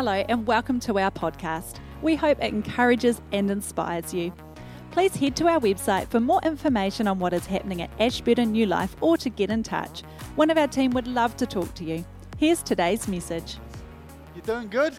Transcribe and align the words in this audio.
Hello, 0.00 0.24
and 0.30 0.46
welcome 0.46 0.80
to 0.80 0.98
our 0.98 1.10
podcast. 1.10 1.74
We 2.00 2.16
hope 2.16 2.42
it 2.42 2.54
encourages 2.54 3.20
and 3.32 3.50
inspires 3.50 4.14
you. 4.14 4.32
Please 4.92 5.14
head 5.14 5.36
to 5.36 5.46
our 5.46 5.60
website 5.60 6.08
for 6.08 6.20
more 6.20 6.40
information 6.42 7.06
on 7.06 7.18
what 7.18 7.34
is 7.34 7.44
happening 7.44 7.82
at 7.82 7.90
Ashburton 8.00 8.52
New 8.52 8.64
Life 8.64 8.96
or 9.02 9.18
to 9.18 9.28
get 9.28 9.50
in 9.50 9.62
touch. 9.62 10.00
One 10.36 10.48
of 10.48 10.56
our 10.56 10.68
team 10.68 10.92
would 10.92 11.06
love 11.06 11.36
to 11.36 11.44
talk 11.44 11.74
to 11.74 11.84
you. 11.84 12.02
Here's 12.38 12.62
today's 12.62 13.08
message. 13.08 13.58
You're 14.34 14.42
doing 14.42 14.70
good? 14.70 14.98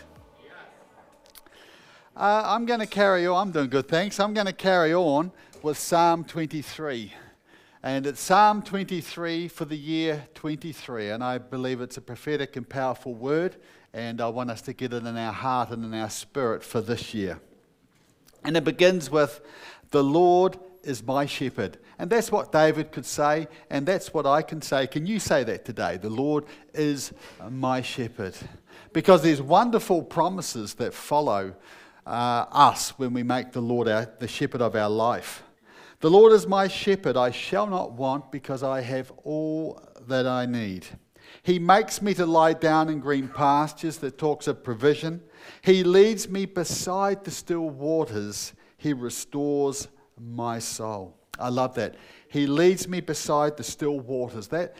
Uh, 2.15 2.43
I'm 2.45 2.67
going 2.67 2.81
to 2.81 2.85
carry 2.85 3.25
on. 3.25 3.47
I'm 3.47 3.51
doing 3.51 3.69
good, 3.69 3.87
thanks. 3.87 4.19
I'm 4.19 4.35
going 4.35 4.45
to 4.45 4.53
carry 4.53 4.93
on 4.93 5.31
with 5.63 5.79
Psalm 5.79 6.23
23. 6.25 7.11
And 7.81 8.05
it's 8.05 8.21
Psalm 8.21 8.61
23 8.61 9.47
for 9.47 9.65
the 9.65 9.75
year 9.75 10.27
23. 10.35 11.09
And 11.09 11.23
I 11.23 11.39
believe 11.39 11.81
it's 11.81 11.97
a 11.97 12.01
prophetic 12.01 12.55
and 12.55 12.69
powerful 12.69 13.15
word. 13.15 13.57
And 13.93 14.21
I 14.21 14.29
want 14.29 14.51
us 14.51 14.61
to 14.63 14.73
get 14.73 14.93
it 14.93 15.05
in 15.05 15.17
our 15.17 15.33
heart 15.33 15.69
and 15.69 15.83
in 15.83 15.93
our 15.93 16.09
spirit 16.09 16.63
for 16.63 16.81
this 16.81 17.13
year. 17.13 17.39
And 18.43 18.55
it 18.55 18.63
begins 18.63 19.09
with, 19.09 19.41
The 19.91 20.03
Lord 20.03 20.57
is 20.83 21.03
my 21.03 21.25
shepherd. 21.25 21.77
And 21.99 22.09
that's 22.09 22.31
what 22.31 22.51
David 22.51 22.91
could 22.91 23.05
say, 23.05 23.47
and 23.69 23.85
that's 23.85 24.13
what 24.13 24.25
I 24.25 24.41
can 24.41 24.61
say. 24.61 24.87
Can 24.87 25.05
you 25.05 25.19
say 25.19 25.43
that 25.43 25.65
today? 25.65 25.97
The 25.97 26.09
Lord 26.09 26.45
is 26.73 27.13
my 27.49 27.81
shepherd. 27.81 28.35
Because 28.93 29.21
there's 29.21 29.41
wonderful 29.41 30.01
promises 30.01 30.73
that 30.75 30.93
follow 30.93 31.53
uh, 32.05 32.45
us 32.51 32.97
when 32.97 33.13
we 33.13 33.23
make 33.23 33.51
the 33.51 33.61
Lord 33.61 33.87
our, 33.87 34.11
the 34.19 34.27
shepherd 34.27 34.61
of 34.61 34.75
our 34.75 34.89
life. 34.89 35.43
The 35.99 36.09
Lord 36.09 36.33
is 36.33 36.47
my 36.47 36.67
shepherd, 36.67 37.15
I 37.15 37.29
shall 37.29 37.67
not 37.67 37.91
want 37.91 38.31
because 38.31 38.63
I 38.63 38.81
have 38.81 39.11
all 39.23 39.79
that 40.07 40.25
I 40.25 40.47
need. 40.47 40.87
He 41.43 41.59
makes 41.59 42.01
me 42.01 42.13
to 42.15 42.25
lie 42.25 42.53
down 42.53 42.89
in 42.89 42.99
green 42.99 43.27
pastures 43.27 43.97
that 43.97 44.17
talks 44.17 44.47
of 44.47 44.63
provision. 44.63 45.21
He 45.61 45.83
leads 45.83 46.29
me 46.29 46.45
beside 46.45 47.23
the 47.23 47.31
still 47.31 47.69
waters. 47.69 48.53
He 48.77 48.93
restores 48.93 49.87
my 50.19 50.59
soul. 50.59 51.17
I 51.39 51.49
love 51.49 51.75
that. 51.75 51.95
He 52.27 52.47
leads 52.47 52.87
me 52.87 53.01
beside 53.01 53.57
the 53.57 53.63
still 53.63 53.99
waters. 53.99 54.47
That 54.49 54.75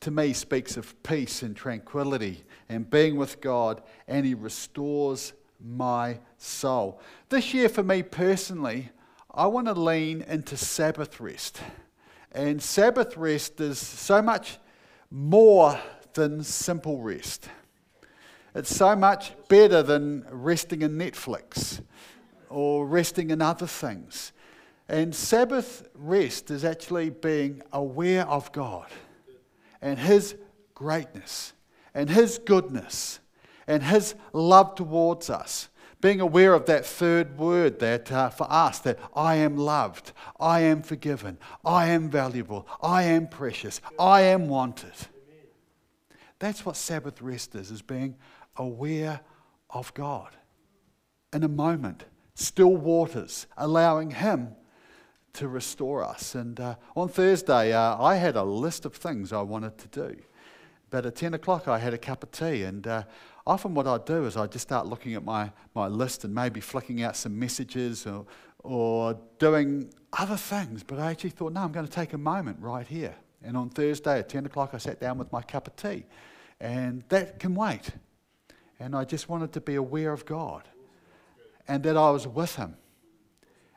to 0.00 0.10
me 0.10 0.32
speaks 0.32 0.76
of 0.76 1.02
peace 1.02 1.42
and 1.42 1.56
tranquility 1.56 2.44
and 2.68 2.88
being 2.88 3.16
with 3.16 3.40
God, 3.40 3.82
and 4.06 4.24
He 4.24 4.34
restores 4.34 5.32
my 5.64 6.18
soul. 6.36 7.00
This 7.28 7.54
year, 7.54 7.68
for 7.68 7.82
me 7.82 8.02
personally, 8.02 8.90
I 9.32 9.46
want 9.46 9.66
to 9.66 9.72
lean 9.72 10.22
into 10.22 10.56
Sabbath 10.56 11.20
rest. 11.20 11.60
And 12.32 12.62
Sabbath 12.62 13.16
rest 13.16 13.60
is 13.60 13.78
so 13.78 14.20
much 14.20 14.58
more 15.10 15.78
than 16.14 16.42
simple 16.42 17.00
rest. 17.00 17.48
It's 18.54 18.74
so 18.74 18.94
much 18.94 19.32
better 19.48 19.82
than 19.82 20.24
resting 20.30 20.82
in 20.82 20.96
Netflix 20.96 21.82
or 22.48 22.86
resting 22.86 23.30
in 23.30 23.42
other 23.42 23.66
things. 23.66 24.32
And 24.88 25.14
Sabbath 25.14 25.88
rest 25.94 26.50
is 26.50 26.64
actually 26.64 27.10
being 27.10 27.62
aware 27.72 28.26
of 28.28 28.52
God 28.52 28.86
and 29.82 29.98
His 29.98 30.36
greatness 30.74 31.52
and 31.94 32.08
His 32.08 32.38
goodness 32.38 33.20
and 33.66 33.82
His 33.82 34.14
love 34.32 34.74
towards 34.74 35.30
us 35.30 35.68
being 36.04 36.20
aware 36.20 36.52
of 36.52 36.66
that 36.66 36.84
third 36.84 37.38
word 37.38 37.78
that 37.78 38.12
uh, 38.12 38.28
for 38.28 38.46
us 38.50 38.78
that 38.80 38.98
I 39.16 39.36
am 39.36 39.56
loved, 39.56 40.12
I 40.38 40.60
am 40.60 40.82
forgiven, 40.82 41.38
I 41.64 41.86
am 41.86 42.10
valuable, 42.10 42.68
I 42.82 43.04
am 43.04 43.26
precious, 43.26 43.80
I 43.98 44.20
am 44.20 44.46
wanted. 44.46 44.92
That's 46.44 46.66
what 46.66 46.76
Sabbath 46.76 47.22
rest 47.22 47.54
is, 47.54 47.70
is 47.70 47.80
being 47.80 48.16
aware 48.58 49.18
of 49.70 49.94
God. 49.94 50.36
In 51.32 51.42
a 51.42 51.48
moment, 51.48 52.04
still 52.34 52.76
waters, 52.76 53.46
allowing 53.56 54.10
Him 54.10 54.48
to 55.32 55.48
restore 55.48 56.04
us. 56.04 56.34
And 56.34 56.60
uh, 56.60 56.74
on 56.94 57.08
Thursday, 57.08 57.72
uh, 57.72 57.98
I 57.98 58.16
had 58.16 58.36
a 58.36 58.44
list 58.44 58.84
of 58.84 58.94
things 58.94 59.32
I 59.32 59.40
wanted 59.40 59.78
to 59.78 59.88
do. 59.88 60.16
But 60.90 61.06
at 61.06 61.16
10 61.16 61.32
o'clock, 61.32 61.66
I 61.66 61.78
had 61.78 61.94
a 61.94 61.98
cup 61.98 62.22
of 62.22 62.30
tea, 62.30 62.64
and 62.64 62.86
uh, 62.86 63.04
often 63.46 63.72
what 63.72 63.86
I'd 63.86 64.04
do 64.04 64.26
is 64.26 64.36
I'd 64.36 64.52
just 64.52 64.68
start 64.68 64.86
looking 64.86 65.14
at 65.14 65.24
my, 65.24 65.50
my 65.74 65.86
list 65.86 66.24
and 66.24 66.34
maybe 66.34 66.60
flicking 66.60 67.00
out 67.00 67.16
some 67.16 67.38
messages 67.38 68.06
or, 68.06 68.26
or 68.58 69.18
doing 69.38 69.88
other 70.12 70.36
things. 70.36 70.82
But 70.82 70.98
I 70.98 71.10
actually 71.10 71.30
thought, 71.30 71.54
no, 71.54 71.62
I'm 71.62 71.72
going 71.72 71.86
to 71.86 71.90
take 71.92 72.12
a 72.12 72.18
moment 72.18 72.58
right 72.60 72.86
here. 72.86 73.14
And 73.42 73.56
on 73.56 73.70
Thursday 73.70 74.18
at 74.18 74.28
10 74.28 74.44
o'clock, 74.44 74.72
I 74.74 74.76
sat 74.76 75.00
down 75.00 75.16
with 75.16 75.32
my 75.32 75.40
cup 75.40 75.68
of 75.68 75.76
tea. 75.76 76.04
And 76.64 77.04
that 77.10 77.38
can 77.38 77.54
wait. 77.54 77.90
And 78.80 78.96
I 78.96 79.04
just 79.04 79.28
wanted 79.28 79.52
to 79.52 79.60
be 79.60 79.74
aware 79.74 80.12
of 80.12 80.24
God 80.24 80.62
and 81.68 81.82
that 81.82 81.94
I 81.94 82.10
was 82.10 82.26
with 82.26 82.56
Him 82.56 82.76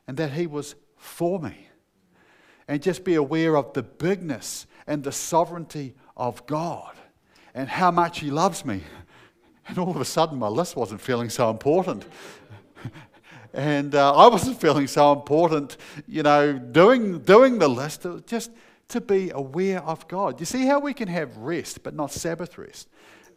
and 0.07 0.15
that 0.15 0.31
He 0.31 0.47
was 0.47 0.75
for 0.95 1.37
me. 1.37 1.67
And 2.65 2.81
just 2.81 3.03
be 3.03 3.15
aware 3.15 3.57
of 3.57 3.73
the 3.73 3.83
bigness 3.83 4.67
and 4.87 5.03
the 5.03 5.11
sovereignty 5.11 5.95
of 6.15 6.45
God 6.47 6.95
and 7.53 7.67
how 7.67 7.91
much 7.91 8.21
He 8.21 8.31
loves 8.31 8.63
me 8.63 8.83
and 9.67 9.77
all 9.77 9.89
of 9.89 9.99
a 9.99 10.05
sudden, 10.05 10.39
my 10.39 10.47
list 10.47 10.77
wasn't 10.77 11.01
feeling 11.01 11.29
so 11.29 11.49
important. 11.49 12.05
and 13.53 13.95
uh, 13.95 14.15
I 14.15 14.27
wasn't 14.29 14.61
feeling 14.61 14.87
so 14.87 15.11
important, 15.11 15.75
you 16.07 16.23
know, 16.23 16.53
doing, 16.53 17.19
doing 17.19 17.59
the 17.59 17.67
list, 17.67 18.05
just 18.25 18.49
to 18.89 19.01
be 19.01 19.29
aware 19.31 19.81
of 19.83 20.07
God. 20.07 20.39
You 20.39 20.45
see 20.45 20.65
how 20.65 20.79
we 20.79 20.93
can 20.93 21.07
have 21.07 21.37
rest, 21.37 21.83
but 21.83 21.93
not 21.93 22.11
Sabbath 22.11 22.57
rest? 22.57 22.87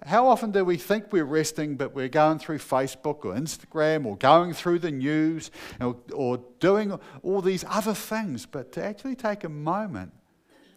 How 0.06 0.26
often 0.28 0.50
do 0.50 0.64
we 0.64 0.78
think 0.78 1.12
we're 1.12 1.24
resting, 1.24 1.76
but 1.76 1.94
we're 1.94 2.08
going 2.08 2.38
through 2.38 2.58
Facebook 2.58 3.24
or 3.24 3.34
Instagram 3.34 4.06
or 4.06 4.16
going 4.16 4.54
through 4.54 4.78
the 4.78 4.90
news 4.90 5.50
or, 5.78 5.96
or 6.14 6.42
doing 6.58 6.98
all 7.22 7.42
these 7.42 7.64
other 7.68 7.92
things? 7.92 8.46
But 8.46 8.72
to 8.72 8.84
actually 8.84 9.16
take 9.16 9.44
a 9.44 9.48
moment 9.48 10.12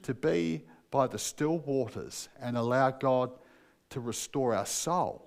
to 0.01 0.13
be 0.13 0.63
by 0.91 1.07
the 1.07 1.17
still 1.17 1.59
waters 1.59 2.27
and 2.41 2.57
allow 2.57 2.91
God 2.91 3.31
to 3.91 4.01
restore 4.01 4.53
our 4.53 4.65
soul 4.65 5.25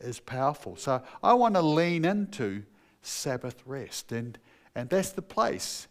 is 0.00 0.18
powerful. 0.18 0.74
So 0.74 1.02
I 1.22 1.34
want 1.34 1.54
to 1.54 1.62
lean 1.62 2.04
into 2.04 2.64
Sabbath 3.02 3.62
rest. 3.64 4.10
And, 4.10 4.36
and 4.74 4.90
that's 4.90 5.10
the 5.10 5.22
place 5.22 5.86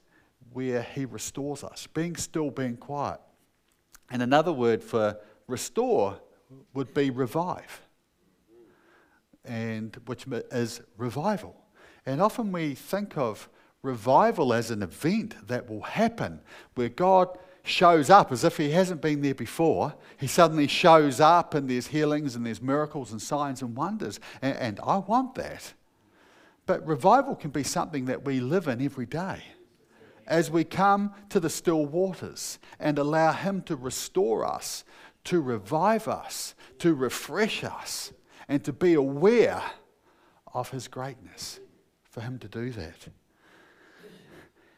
where 0.53 0.81
He 0.81 1.05
restores 1.05 1.63
us, 1.63 1.87
being 1.87 2.15
still, 2.15 2.51
being 2.51 2.77
quiet. 2.77 3.19
And 4.09 4.21
another 4.21 4.51
word 4.51 4.83
for 4.83 5.17
restore 5.47 6.19
would 6.73 6.93
be 6.93 7.09
revive, 7.09 7.81
and 9.45 9.97
which 10.05 10.25
is 10.51 10.81
revival. 10.97 11.55
And 12.05 12.21
often 12.21 12.51
we 12.51 12.75
think 12.75 13.17
of 13.17 13.49
revival 13.83 14.53
as 14.53 14.71
an 14.71 14.83
event 14.83 15.47
that 15.47 15.69
will 15.69 15.81
happen 15.81 16.41
where 16.75 16.89
God 16.89 17.37
shows 17.63 18.09
up 18.09 18.31
as 18.31 18.43
if 18.43 18.57
he 18.57 18.71
hasn't 18.71 19.01
been 19.01 19.21
there 19.21 19.35
before. 19.35 19.93
He 20.17 20.27
suddenly 20.27 20.67
shows 20.67 21.19
up 21.19 21.53
and 21.53 21.69
there's 21.69 21.87
healings 21.87 22.35
and 22.35 22.45
there's 22.45 22.61
miracles 22.61 23.11
and 23.11 23.21
signs 23.21 23.61
and 23.61 23.75
wonders. 23.75 24.19
And, 24.41 24.57
and, 24.57 24.79
I 24.83 24.97
want 24.97 25.35
that. 25.35 25.73
But 26.65 26.85
revival 26.85 27.35
can 27.35 27.51
be 27.51 27.63
something 27.63 28.05
that 28.05 28.23
we 28.25 28.39
live 28.39 28.67
in 28.67 28.81
every 28.81 29.05
day. 29.05 29.43
As 30.27 30.49
we 30.49 30.63
come 30.63 31.13
to 31.29 31.39
the 31.39 31.49
still 31.49 31.85
waters 31.85 32.59
and 32.79 32.97
allow 32.97 33.33
him 33.33 33.61
to 33.63 33.75
restore 33.75 34.45
us, 34.45 34.83
to 35.25 35.41
revive 35.41 36.07
us, 36.07 36.55
to 36.79 36.93
refresh 36.93 37.63
us, 37.63 38.13
and 38.47 38.63
to 38.63 38.73
be 38.73 38.93
aware 38.93 39.61
of 40.53 40.71
his 40.71 40.87
greatness, 40.87 41.59
for 42.03 42.21
him 42.21 42.39
to 42.39 42.47
do 42.47 42.71
that. 42.71 43.07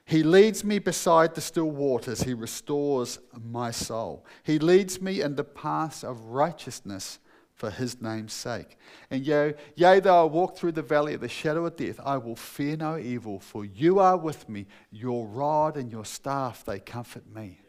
He 0.06 0.22
leads 0.22 0.64
me 0.64 0.80
beside 0.80 1.34
the 1.34 1.42
still 1.42 1.72
waters. 1.72 2.24
He 2.24 2.34
restores 2.34 3.20
my 3.42 3.72
soul. 3.72 4.26
He 4.44 4.59
leads 4.59 5.02
me 5.02 5.22
in 5.22 5.35
the 5.35 5.44
paths 5.44 6.03
of 6.03 6.26
righteousness 6.26 7.20
for 7.53 7.70
his 7.70 8.02
name's 8.02 8.34
sake. 8.34 8.78
And 9.09 9.26
yea, 9.26 9.53
yea, 9.76 10.00
though 10.00 10.23
I 10.23 10.26
walk 10.26 10.58
through 10.58 10.73
the 10.73 10.82
valley 10.82 11.14
of 11.14 11.22
the 11.22 11.29
shadow 11.29 11.66
of 11.66 11.76
death, 11.76 12.00
I 12.03 12.17
will 12.17 12.35
fear 12.35 12.76
no 12.76 12.97
evil, 12.97 13.40
for 13.40 13.64
you 13.64 14.00
are 14.00 14.17
with 14.17 14.50
me. 14.50 14.66
Your 14.91 15.26
rod 15.28 15.78
and 15.78 15.91
your 15.91 16.05
staff, 16.05 16.66
they 16.66 16.79
comfort 16.79 17.28
me. 17.34 17.59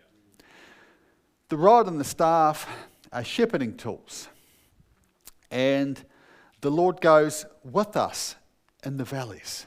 The 1.48 1.56
rod 1.56 1.86
and 1.86 2.00
the 2.00 2.04
staff 2.04 2.66
are 3.12 3.24
shepherding 3.24 3.76
tools. 3.76 4.28
And 5.50 6.02
the 6.62 6.70
Lord 6.70 7.00
goes 7.00 7.44
with 7.62 7.96
us 7.96 8.36
in 8.84 8.96
the 8.96 9.04
valleys. 9.04 9.66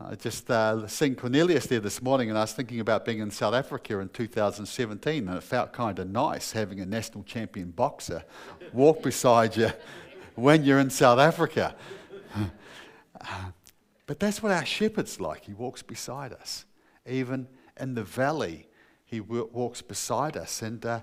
I 0.00 0.16
just 0.16 0.50
uh, 0.50 0.88
Cornelius 1.16 1.68
there 1.68 1.78
this 1.78 2.02
morning, 2.02 2.28
and 2.28 2.36
I 2.36 2.40
was 2.40 2.52
thinking 2.52 2.80
about 2.80 3.04
being 3.04 3.20
in 3.20 3.30
South 3.30 3.54
Africa 3.54 4.00
in 4.00 4.08
2017, 4.08 5.28
and 5.28 5.36
it 5.36 5.42
felt 5.42 5.72
kind 5.72 5.96
of 6.00 6.10
nice 6.10 6.50
having 6.50 6.80
a 6.80 6.86
national 6.86 7.22
champion 7.22 7.70
boxer 7.70 8.24
walk 8.72 9.04
beside 9.04 9.56
you 9.56 9.70
when 10.34 10.64
you're 10.64 10.80
in 10.80 10.90
South 10.90 11.20
Africa. 11.20 11.76
but 14.06 14.18
that's 14.18 14.42
what 14.42 14.50
our 14.50 14.66
shepherd's 14.66 15.20
like. 15.20 15.44
He 15.44 15.54
walks 15.54 15.82
beside 15.82 16.32
us. 16.32 16.64
Even 17.06 17.46
in 17.78 17.94
the 17.94 18.02
valley, 18.02 18.66
he 19.04 19.20
walks 19.20 19.80
beside 19.80 20.36
us. 20.36 20.60
And 20.60 20.84
uh, 20.84 21.00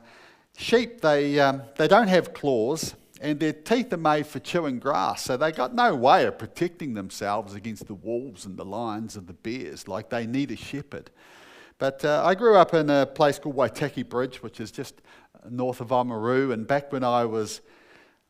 sheep, 0.58 1.00
they, 1.00 1.40
um, 1.40 1.62
they 1.78 1.88
don't 1.88 2.10
have 2.10 2.34
claws, 2.34 2.96
and 3.21 3.39
their 3.39 3.53
teeth 3.53 3.94
are 3.94 3.97
made 3.97 4.25
for 4.25 4.39
chewing 4.39 4.79
grass, 4.79 5.23
so 5.23 5.38
they 5.38 5.51
got 5.51 5.75
no 5.75 5.95
way 5.95 6.25
of 6.25 6.38
protecting 6.39 6.95
themselves 6.95 7.53
against 7.53 7.85
the 7.85 7.94
wolves 7.94 8.45
and 8.45 8.57
the 8.57 8.65
lions 8.65 9.15
and 9.15 9.27
the 9.27 9.33
bears. 9.33 9.88
Like 9.88 10.09
they 10.09 10.25
need 10.25 10.51
a 10.51 10.56
shepherd. 10.56 11.12
But 11.77 12.03
uh, 12.03 12.23
I 12.25 12.35
grew 12.35 12.56
up 12.56 12.73
in 12.73 12.89
a 12.89 13.06
place 13.06 13.39
called 13.39 13.56
Waitaki 13.56 14.07
Bridge, 14.07 14.41
which 14.44 14.59
is 14.59 14.71
just 14.71 15.01
north 15.50 15.81
of 15.81 15.89
Oamaru, 15.89 16.51
and 16.51 16.68
back 16.68 16.91
when 16.91 17.03
I 17.03 17.25
was 17.25 17.62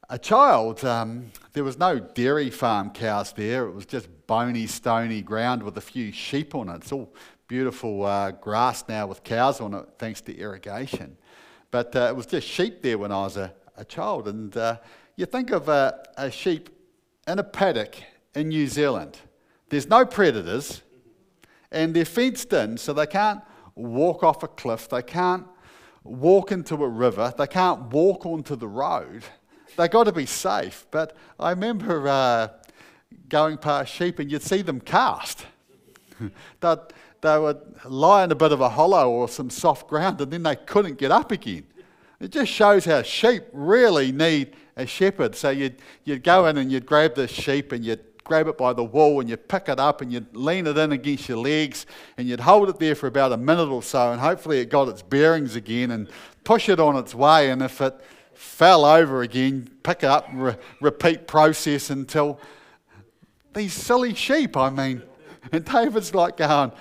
a 0.09 0.19
child, 0.19 0.83
um, 0.83 1.31
there 1.53 1.63
was 1.63 1.79
no 1.79 1.97
dairy 1.97 2.49
farm 2.49 2.89
cows 2.89 3.31
there. 3.31 3.67
It 3.67 3.73
was 3.73 3.85
just 3.85 4.09
bony, 4.27 4.67
stony 4.67 5.21
ground 5.21 5.63
with 5.63 5.77
a 5.77 5.81
few 5.81 6.11
sheep 6.11 6.53
on 6.53 6.67
it. 6.67 6.75
It's 6.75 6.91
all 6.91 7.13
beautiful 7.47 8.05
uh, 8.05 8.31
grass 8.31 8.83
now 8.89 9.07
with 9.07 9.23
cows 9.23 9.61
on 9.61 9.73
it, 9.73 9.85
thanks 9.97 10.19
to 10.21 10.37
irrigation. 10.37 11.17
But 11.71 11.95
uh, 11.95 12.07
it 12.09 12.15
was 12.15 12.25
just 12.25 12.45
sheep 12.45 12.81
there 12.81 12.97
when 12.97 13.11
I 13.13 13.23
was 13.23 13.37
a, 13.37 13.53
a 13.81 13.85
child. 13.85 14.27
And 14.27 14.55
uh, 14.55 14.77
you 15.15 15.25
think 15.25 15.51
of 15.51 15.67
a, 15.67 16.03
a 16.15 16.31
sheep 16.31 16.69
in 17.27 17.39
a 17.39 17.43
paddock 17.43 17.95
in 18.35 18.49
New 18.49 18.67
Zealand. 18.67 19.17
There's 19.69 19.87
no 19.87 20.05
predators, 20.05 20.81
and 21.71 21.93
they're 21.93 22.05
fenced 22.05 22.53
in, 22.53 22.77
so 22.77 22.93
they 22.93 23.07
can't 23.07 23.41
walk 23.75 24.23
off 24.23 24.43
a 24.43 24.47
cliff, 24.47 24.87
they 24.89 25.01
can't 25.01 25.45
walk 26.03 26.51
into 26.51 26.75
a 26.83 26.87
river, 26.87 27.33
they 27.37 27.47
can't 27.47 27.91
walk 27.91 28.25
onto 28.25 28.55
the 28.55 28.67
road. 28.67 29.23
They've 29.77 29.89
got 29.89 30.03
to 30.03 30.11
be 30.11 30.25
safe. 30.25 30.85
But 30.91 31.15
I 31.39 31.51
remember 31.51 32.07
uh, 32.07 32.49
going 33.29 33.57
past 33.57 33.91
sheep, 33.91 34.19
and 34.19 34.31
you'd 34.31 34.43
see 34.43 34.61
them 34.61 34.79
cast. 34.79 35.45
They 37.21 37.37
would 37.37 37.61
lie 37.85 38.23
in 38.23 38.31
a 38.31 38.35
bit 38.35 38.51
of 38.51 38.61
a 38.61 38.69
hollow 38.69 39.07
or 39.11 39.27
some 39.29 39.51
soft 39.51 39.87
ground, 39.87 40.19
and 40.21 40.33
then 40.33 40.41
they 40.41 40.55
couldn't 40.55 40.97
get 40.97 41.11
up 41.11 41.31
again. 41.31 41.65
It 42.21 42.31
just 42.31 42.51
shows 42.51 42.85
how 42.85 43.01
sheep 43.01 43.43
really 43.51 44.11
need 44.11 44.55
a 44.77 44.85
shepherd. 44.85 45.35
So 45.35 45.49
you'd, 45.49 45.77
you'd 46.03 46.23
go 46.23 46.45
in 46.45 46.57
and 46.57 46.71
you'd 46.71 46.85
grab 46.85 47.15
the 47.15 47.27
sheep 47.27 47.71
and 47.71 47.83
you'd 47.83 48.03
grab 48.23 48.47
it 48.47 48.57
by 48.59 48.73
the 48.73 48.83
wool 48.83 49.19
and 49.19 49.29
you'd 49.29 49.47
pick 49.49 49.67
it 49.67 49.79
up 49.79 50.01
and 50.01 50.13
you'd 50.13 50.35
lean 50.35 50.67
it 50.67 50.77
in 50.77 50.91
against 50.91 51.27
your 51.27 51.39
legs 51.39 51.87
and 52.17 52.27
you'd 52.27 52.39
hold 52.39 52.69
it 52.69 52.77
there 52.77 52.93
for 52.93 53.07
about 53.07 53.31
a 53.31 53.37
minute 53.37 53.69
or 53.69 53.81
so 53.81 54.11
and 54.11 54.21
hopefully 54.21 54.59
it 54.59 54.69
got 54.69 54.87
its 54.87 55.01
bearings 55.01 55.55
again 55.55 55.89
and 55.89 56.07
push 56.43 56.69
it 56.69 56.79
on 56.79 56.95
its 56.95 57.15
way. 57.15 57.49
And 57.49 57.63
if 57.63 57.81
it 57.81 57.99
fell 58.33 58.85
over 58.85 59.23
again, 59.23 59.69
pick 59.81 60.03
it 60.03 60.09
up 60.09 60.29
and 60.29 60.43
re- 60.43 60.55
repeat 60.79 61.27
process 61.27 61.89
until 61.89 62.39
these 63.53 63.73
silly 63.73 64.13
sheep, 64.13 64.55
I 64.55 64.69
mean. 64.69 65.01
And 65.51 65.65
David's 65.65 66.13
like 66.13 66.37
going, 66.37 66.71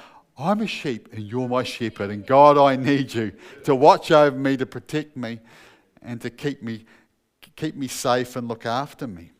I'm 0.40 0.62
a 0.62 0.66
sheep 0.66 1.10
and 1.12 1.22
you're 1.22 1.48
my 1.48 1.62
shepherd, 1.62 2.10
and 2.10 2.26
God, 2.26 2.56
I 2.56 2.74
need 2.76 3.12
you 3.12 3.32
to 3.64 3.74
watch 3.74 4.10
over 4.10 4.36
me, 4.36 4.56
to 4.56 4.64
protect 4.64 5.16
me, 5.16 5.38
and 6.00 6.18
to 6.22 6.30
keep 6.30 6.62
me, 6.62 6.86
keep 7.56 7.76
me 7.76 7.88
safe 7.88 8.36
and 8.36 8.48
look 8.48 8.64
after 8.64 9.06
me. 9.06 9.32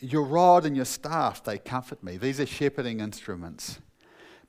Your 0.00 0.24
rod 0.24 0.66
and 0.66 0.74
your 0.74 0.84
staff, 0.84 1.44
they 1.44 1.56
comfort 1.56 2.02
me. 2.02 2.16
These 2.16 2.40
are 2.40 2.46
shepherding 2.46 3.00
instruments. 3.00 3.78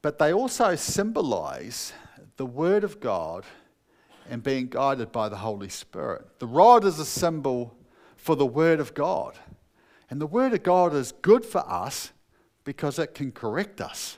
But 0.01 0.17
they 0.17 0.33
also 0.33 0.75
symbolize 0.75 1.93
the 2.37 2.45
Word 2.45 2.83
of 2.83 2.99
God 2.99 3.45
and 4.29 4.41
being 4.41 4.67
guided 4.67 5.11
by 5.11 5.29
the 5.29 5.37
Holy 5.37 5.69
Spirit. 5.69 6.39
The 6.39 6.47
rod 6.47 6.83
is 6.83 6.99
a 6.99 7.05
symbol 7.05 7.77
for 8.15 8.35
the 8.35 8.45
Word 8.45 8.79
of 8.79 8.93
God. 8.93 9.37
And 10.09 10.19
the 10.19 10.27
Word 10.27 10.53
of 10.53 10.63
God 10.63 10.93
is 10.93 11.11
good 11.11 11.45
for 11.45 11.59
us 11.69 12.11
because 12.63 12.97
it 12.97 13.13
can 13.13 13.31
correct 13.31 13.79
us 13.79 14.17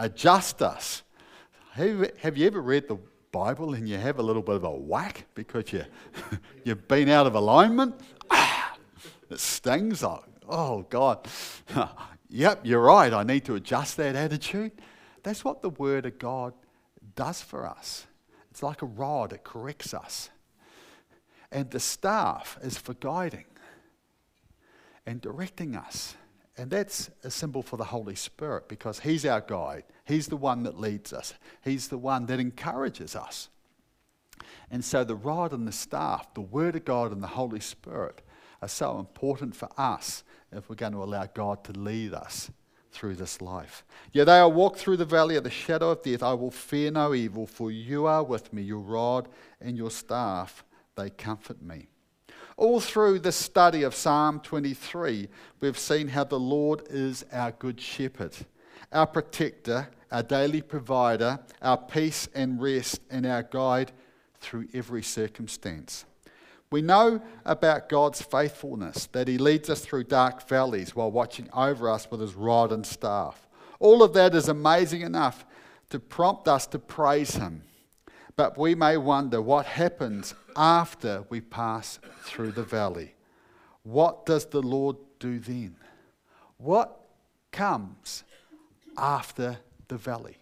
adjust 0.00 0.62
us. 0.62 1.02
Have, 1.72 2.36
you 2.36 2.46
ever 2.46 2.60
read 2.60 2.88
the 2.88 2.98
Bible 3.30 3.74
and 3.74 3.88
you 3.88 3.96
have 3.96 4.18
a 4.18 4.22
little 4.22 4.42
bit 4.42 4.56
of 4.56 4.64
a 4.64 4.70
whack 4.70 5.26
because 5.34 5.72
you, 5.72 5.84
you've 6.64 6.88
been 6.88 7.08
out 7.08 7.26
of 7.26 7.34
alignment? 7.34 7.94
Ah, 8.30 8.74
it 9.30 9.38
stings. 9.38 10.02
Like, 10.02 10.22
oh, 10.48 10.82
God. 10.90 11.28
yep, 12.28 12.60
you're 12.64 12.80
right. 12.80 13.12
I 13.12 13.22
need 13.22 13.44
to 13.44 13.54
adjust 13.54 13.96
that 13.98 14.16
attitude. 14.16 14.72
That's 15.22 15.44
what 15.44 15.62
the 15.62 15.70
Word 15.70 16.06
of 16.06 16.18
God 16.18 16.54
does 17.14 17.40
for 17.40 17.68
us. 17.68 18.06
It's 18.50 18.62
like 18.62 18.82
a 18.82 18.86
rod, 18.86 19.32
it 19.32 19.44
corrects 19.44 19.94
us. 19.94 20.30
And 21.52 21.70
the 21.70 21.80
staff 21.80 22.58
is 22.62 22.78
for 22.78 22.94
guiding 22.94 23.44
and 25.06 25.20
directing 25.20 25.76
us. 25.76 26.16
And 26.56 26.70
that's 26.70 27.10
a 27.24 27.30
symbol 27.30 27.62
for 27.62 27.76
the 27.76 27.84
Holy 27.84 28.14
Spirit 28.14 28.68
because 28.68 29.00
He's 29.00 29.24
our 29.24 29.40
guide. 29.40 29.84
He's 30.04 30.26
the 30.26 30.36
one 30.36 30.64
that 30.64 30.78
leads 30.78 31.12
us, 31.12 31.34
He's 31.62 31.88
the 31.88 31.98
one 31.98 32.26
that 32.26 32.40
encourages 32.40 33.16
us. 33.16 33.48
And 34.70 34.84
so 34.84 35.04
the 35.04 35.16
rod 35.16 35.52
and 35.52 35.66
the 35.66 35.72
staff, 35.72 36.32
the 36.34 36.40
Word 36.40 36.76
of 36.76 36.84
God 36.84 37.12
and 37.12 37.22
the 37.22 37.28
Holy 37.28 37.60
Spirit, 37.60 38.22
are 38.62 38.68
so 38.68 38.98
important 38.98 39.56
for 39.56 39.68
us 39.76 40.22
if 40.52 40.68
we're 40.68 40.76
going 40.76 40.92
to 40.92 41.02
allow 41.02 41.26
God 41.26 41.64
to 41.64 41.72
lead 41.72 42.14
us 42.14 42.50
through 42.92 43.14
this 43.14 43.40
life. 43.40 43.84
Yet 44.12 44.24
though 44.24 44.44
I 44.44 44.46
walk 44.46 44.76
through 44.76 44.96
the 44.96 45.04
valley 45.04 45.36
of 45.36 45.44
the 45.44 45.50
shadow 45.50 45.90
of 45.90 46.02
death, 46.02 46.22
I 46.22 46.34
will 46.34 46.50
fear 46.50 46.90
no 46.90 47.14
evil, 47.14 47.46
for 47.46 47.70
you 47.70 48.06
are 48.06 48.22
with 48.22 48.52
me, 48.52 48.62
your 48.62 48.80
rod 48.80 49.28
and 49.60 49.76
your 49.76 49.90
staff, 49.90 50.64
they 50.96 51.10
comfort 51.10 51.62
me. 51.62 51.88
All 52.60 52.78
through 52.78 53.20
the 53.20 53.32
study 53.32 53.84
of 53.84 53.94
Psalm 53.94 54.38
23, 54.40 55.28
we've 55.60 55.78
seen 55.78 56.08
how 56.08 56.24
the 56.24 56.38
Lord 56.38 56.82
is 56.90 57.24
our 57.32 57.52
good 57.52 57.80
shepherd, 57.80 58.36
our 58.92 59.06
protector, 59.06 59.88
our 60.12 60.22
daily 60.22 60.60
provider, 60.60 61.40
our 61.62 61.78
peace 61.78 62.28
and 62.34 62.60
rest, 62.60 63.00
and 63.08 63.24
our 63.24 63.44
guide 63.44 63.92
through 64.40 64.68
every 64.74 65.02
circumstance. 65.02 66.04
We 66.70 66.82
know 66.82 67.22
about 67.46 67.88
God's 67.88 68.20
faithfulness, 68.20 69.06
that 69.12 69.26
He 69.26 69.38
leads 69.38 69.70
us 69.70 69.80
through 69.80 70.04
dark 70.04 70.46
valleys 70.46 70.94
while 70.94 71.10
watching 71.10 71.48
over 71.54 71.88
us 71.88 72.10
with 72.10 72.20
His 72.20 72.34
rod 72.34 72.72
and 72.72 72.84
staff. 72.84 73.48
All 73.78 74.02
of 74.02 74.12
that 74.12 74.34
is 74.34 74.50
amazing 74.50 75.00
enough 75.00 75.46
to 75.88 75.98
prompt 75.98 76.46
us 76.46 76.66
to 76.66 76.78
praise 76.78 77.36
Him. 77.36 77.62
But 78.40 78.56
we 78.56 78.74
may 78.74 78.96
wonder 78.96 79.42
what 79.42 79.66
happens 79.66 80.34
after 80.56 81.26
we 81.28 81.42
pass 81.42 81.98
through 82.22 82.52
the 82.52 82.62
valley. 82.62 83.14
What 83.82 84.24
does 84.24 84.46
the 84.46 84.62
Lord 84.62 84.96
do 85.18 85.38
then? 85.38 85.76
What 86.56 87.02
comes 87.52 88.24
after 88.96 89.58
the 89.88 89.98
valley? 89.98 90.38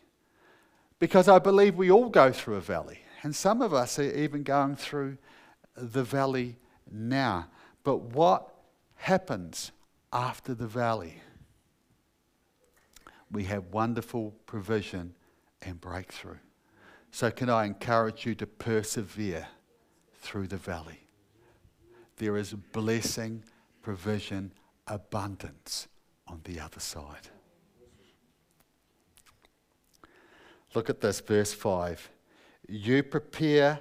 Because 1.01 1.27
I 1.27 1.41
believe 1.41 1.75
we 1.75 1.91
all 1.91 2.09
go 2.09 2.31
through 2.31 2.55
a 2.55 2.61
valley, 2.61 3.01
and 3.25 3.35
some 3.35 3.61
of 3.61 3.75
us 3.75 3.99
are 3.99 4.15
even 4.15 4.45
going 4.45 4.77
through 4.77 5.19
the 5.75 6.05
valley 6.05 6.55
now. 6.89 7.49
But 7.83 7.97
what 7.97 8.49
happens 8.95 9.73
after 10.13 10.55
the 10.55 10.69
valley? 10.69 11.21
We 13.33 13.43
have 13.47 13.73
wonderful 13.73 14.37
provision 14.47 15.17
and 15.63 15.81
breakthrough. 15.81 16.39
So, 17.11 17.31
can 17.31 17.51
I 17.51 17.65
encourage 17.65 18.27
you 18.27 18.35
to 18.37 18.47
persevere 18.47 19.47
through 20.21 20.49
the 20.49 20.57
valley? 20.57 21.01
There 22.17 22.37
is 22.37 22.53
blessing, 22.53 23.43
provision, 23.83 24.53
abundance 24.87 25.89
on 26.27 26.41
the 26.45 26.61
other 26.61 26.81
side. 26.81 27.29
Look 30.75 30.91
at 30.91 31.01
this, 31.01 31.21
verse 31.21 31.53
5. 31.53 32.11
You 32.69 33.03
prepare 33.03 33.81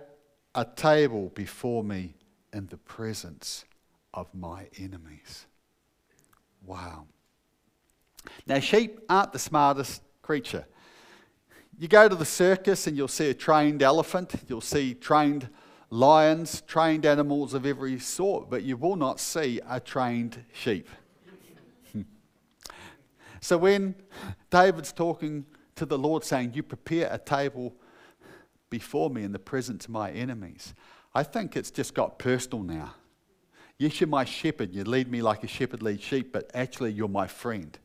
a 0.56 0.66
table 0.66 1.30
before 1.36 1.84
me 1.84 2.16
in 2.54 2.68
the 2.68 2.78
presence 2.78 3.66
of 4.14 4.34
my 4.34 4.68
enemies. 4.80 5.46
Wow. 6.66 7.06
Now, 8.46 8.60
sheep 8.60 9.00
aren't 9.10 9.34
the 9.34 9.40
smartest 9.40 10.02
creature. 10.22 10.66
You 11.80 11.88
go 11.88 12.10
to 12.10 12.16
the 12.16 12.26
circus 12.26 12.88
and 12.88 12.98
you'll 12.98 13.08
see 13.08 13.30
a 13.30 13.36
trained 13.36 13.84
elephant, 13.84 14.34
you'll 14.48 14.62
see 14.62 14.96
trained 14.96 15.48
lions, 15.92 16.62
trained 16.62 17.06
animals 17.06 17.54
of 17.54 17.68
every 17.68 18.00
sort, 18.00 18.50
but 18.50 18.64
you 18.64 18.76
will 18.76 18.96
not 18.96 19.20
see 19.20 19.62
a 19.70 19.80
trained 19.80 20.44
sheep. 20.54 20.90
so 23.42 23.60
when 23.60 23.94
David's 24.50 24.92
talking 24.92 25.46
to 25.76 25.86
the 25.86 26.00
Lord 26.00 26.24
saying, 26.24 26.54
You 26.56 26.64
prepare 26.64 27.10
a 27.12 27.20
table 27.20 27.76
before 28.72 29.12
me 29.12 29.24
in 29.24 29.32
the 29.32 29.40
presence 29.40 29.86
of 29.86 29.92
my 29.92 30.10
enemies, 30.10 30.74
I 31.14 31.22
think 31.22 31.56
it's 31.56 31.70
just 31.70 31.94
got 31.94 32.18
personal 32.18 32.64
now. 32.64 32.96
Yes, 33.78 34.02
you're 34.02 34.08
my 34.08 34.26
shepherd. 34.26 34.74
You 34.74 34.84
lead 34.84 35.12
me 35.12 35.22
like 35.22 35.44
a 35.44 35.48
shepherd 35.48 35.84
leads 35.84 36.04
sheep, 36.04 36.34
but 36.34 36.50
actually, 36.56 36.92
you're 36.92 37.08
my 37.08 37.28
friend. 37.28 37.78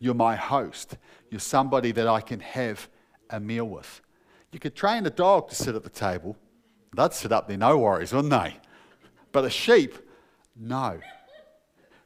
You're 0.00 0.14
my 0.14 0.34
host. 0.34 0.96
You're 1.30 1.38
somebody 1.38 1.92
that 1.92 2.08
I 2.08 2.20
can 2.20 2.40
have 2.40 2.88
a 3.30 3.40
meal 3.40 3.64
with. 3.64 4.00
You 4.52 4.58
could 4.58 4.74
train 4.74 5.06
a 5.06 5.10
dog 5.10 5.48
to 5.50 5.54
sit 5.54 5.74
at 5.74 5.84
the 5.84 5.90
table. 5.90 6.36
They'd 6.96 7.12
sit 7.12 7.32
up 7.32 7.48
there, 7.48 7.58
no 7.58 7.78
worries, 7.78 8.12
wouldn't 8.12 8.30
they? 8.30 8.56
But 9.32 9.44
a 9.44 9.50
sheep, 9.50 9.94
no. 10.56 11.00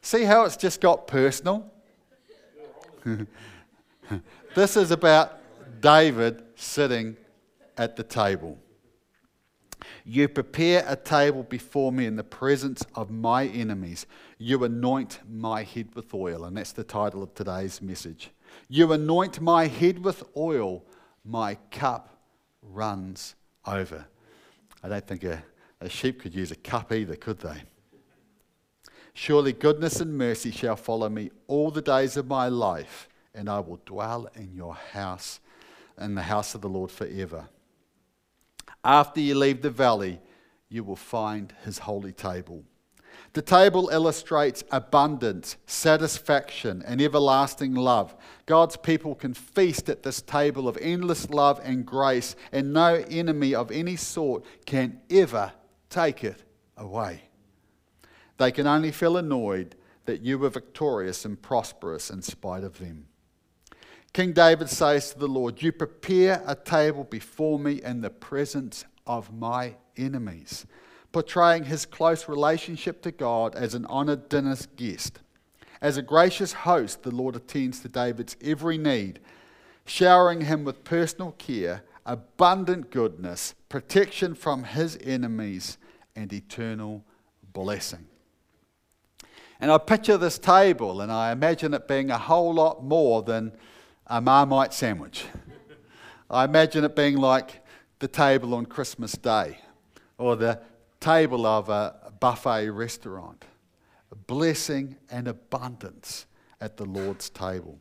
See 0.01 0.23
how 0.23 0.43
it's 0.43 0.57
just 0.57 0.81
got 0.81 1.07
personal? 1.07 1.71
this 4.55 4.75
is 4.75 4.91
about 4.91 5.39
David 5.81 6.43
sitting 6.55 7.15
at 7.77 7.95
the 7.95 8.03
table. 8.03 8.57
You 10.05 10.27
prepare 10.27 10.83
a 10.87 10.95
table 10.95 11.43
before 11.43 11.91
me 11.91 12.05
in 12.05 12.15
the 12.15 12.23
presence 12.23 12.83
of 12.95 13.09
my 13.09 13.47
enemies. 13.47 14.05
You 14.37 14.63
anoint 14.63 15.19
my 15.29 15.63
head 15.63 15.95
with 15.95 16.13
oil. 16.13 16.45
And 16.45 16.57
that's 16.57 16.73
the 16.73 16.83
title 16.83 17.23
of 17.23 17.33
today's 17.33 17.81
message. 17.81 18.31
You 18.69 18.91
anoint 18.91 19.41
my 19.41 19.67
head 19.67 20.03
with 20.03 20.23
oil, 20.35 20.83
my 21.25 21.55
cup 21.71 22.17
runs 22.61 23.35
over. 23.65 24.05
I 24.83 24.89
don't 24.89 25.07
think 25.07 25.23
a, 25.23 25.43
a 25.81 25.89
sheep 25.89 26.21
could 26.21 26.33
use 26.33 26.51
a 26.51 26.55
cup 26.55 26.91
either, 26.91 27.15
could 27.15 27.39
they? 27.39 27.63
Surely 29.13 29.53
goodness 29.53 30.01
and 30.01 30.17
mercy 30.17 30.51
shall 30.51 30.75
follow 30.75 31.07
me 31.07 31.31
all 31.47 31.71
the 31.71 31.81
days 31.81 32.17
of 32.17 32.27
my 32.27 32.47
life, 32.47 33.07
and 33.33 33.47
I 33.47 33.59
will 33.59 33.79
dwell 33.85 34.27
in 34.35 34.53
your 34.53 34.75
house, 34.75 35.39
in 35.99 36.15
the 36.15 36.23
house 36.23 36.55
of 36.55 36.61
the 36.61 36.69
Lord 36.69 36.91
forever. 36.91 37.47
After 38.83 39.21
you 39.21 39.35
leave 39.35 39.61
the 39.61 39.69
valley, 39.69 40.19
you 40.67 40.83
will 40.83 40.95
find 40.95 41.53
his 41.63 41.77
holy 41.77 42.11
table. 42.11 42.63
The 43.33 43.41
table 43.41 43.89
illustrates 43.89 44.63
abundance, 44.71 45.57
satisfaction, 45.65 46.83
and 46.85 47.01
everlasting 47.01 47.73
love. 47.73 48.15
God's 48.45 48.77
people 48.77 49.15
can 49.15 49.33
feast 49.33 49.89
at 49.89 50.03
this 50.03 50.21
table 50.21 50.67
of 50.67 50.77
endless 50.79 51.29
love 51.31 51.59
and 51.63 51.83
grace, 51.83 52.35
and 52.51 52.73
no 52.73 53.03
enemy 53.09 53.55
of 53.55 53.71
any 53.71 53.95
sort 53.95 54.45
can 54.67 55.01
ever 55.09 55.51
take 55.89 56.23
it 56.23 56.43
away. 56.77 57.23
They 58.37 58.51
can 58.51 58.67
only 58.67 58.91
feel 58.91 59.17
annoyed 59.17 59.75
that 60.05 60.21
you 60.21 60.37
were 60.37 60.49
victorious 60.49 61.25
and 61.25 61.41
prosperous 61.41 62.11
in 62.11 62.21
spite 62.21 62.63
of 62.63 62.77
them. 62.77 63.07
King 64.11 64.33
David 64.33 64.69
says 64.69 65.11
to 65.11 65.19
the 65.19 65.27
Lord, 65.27 65.61
You 65.63 65.71
prepare 65.71 66.43
a 66.45 66.55
table 66.55 67.03
before 67.03 67.57
me 67.57 67.81
in 67.81 68.01
the 68.01 68.11
presence 68.11 68.85
of 69.07 69.33
my 69.33 69.75
enemies, 69.97 70.67
portraying 71.13 71.65
his 71.65 71.85
close 71.85 72.27
relationship 72.27 73.01
to 73.03 73.11
God 73.11 73.55
as 73.55 73.75
an 73.75 73.85
honored 73.85 74.27
dinner 74.27 74.57
guest. 74.75 75.19
As 75.79 75.95
a 75.95 76.01
gracious 76.01 76.51
host, 76.51 77.03
the 77.03 77.11
Lord 77.11 77.35
attends 77.35 77.79
to 77.81 77.87
David's 77.87 78.35
every 78.43 78.77
need, 78.77 79.19
showering 79.85 80.41
him 80.41 80.65
with 80.65 80.83
personal 80.83 81.31
care, 81.33 81.83
abundant 82.05 82.89
goodness, 82.89 83.53
protection 83.69 84.33
from 84.33 84.63
his 84.63 84.97
enemies, 85.03 85.77
and 86.15 86.33
eternal 86.33 87.03
blessing. 87.53 88.07
And 89.59 89.71
I 89.71 89.77
picture 89.77 90.17
this 90.17 90.39
table 90.39 90.99
and 90.99 91.11
I 91.11 91.31
imagine 91.31 91.73
it 91.73 91.87
being 91.87 92.11
a 92.11 92.17
whole 92.17 92.53
lot 92.53 92.83
more 92.83 93.21
than 93.21 93.53
a 94.07 94.19
Marmite 94.19 94.73
sandwich. 94.73 95.25
I 96.29 96.43
imagine 96.45 96.83
it 96.83 96.95
being 96.95 97.17
like 97.17 97.63
the 97.99 98.07
table 98.07 98.53
on 98.55 98.65
Christmas 98.65 99.13
Day 99.13 99.59
or 100.17 100.35
the 100.35 100.59
table 101.03 101.45
of 101.45 101.67
a 101.69 102.13
buffet 102.19 102.69
restaurant. 102.69 103.45
Blessing 104.27 104.95
and 105.09 105.27
abundance 105.27 106.25
at 106.61 106.77
the 106.77 106.85
Lord's 106.85 107.29
table. 107.29 107.77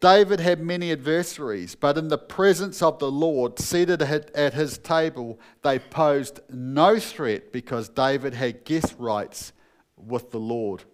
David 0.00 0.38
had 0.38 0.60
many 0.60 0.92
adversaries, 0.92 1.74
but 1.74 1.96
in 1.96 2.08
the 2.08 2.18
presence 2.18 2.82
of 2.82 2.98
the 2.98 3.10
Lord, 3.10 3.58
seated 3.58 4.02
at 4.02 4.52
his 4.52 4.76
table, 4.76 5.40
they 5.62 5.78
posed 5.78 6.40
no 6.50 6.98
threat 6.98 7.52
because 7.52 7.88
David 7.88 8.34
had 8.34 8.64
guest 8.64 8.94
rights 8.98 9.52
with 9.96 10.30
the 10.30 10.40
Lord. 10.40 10.84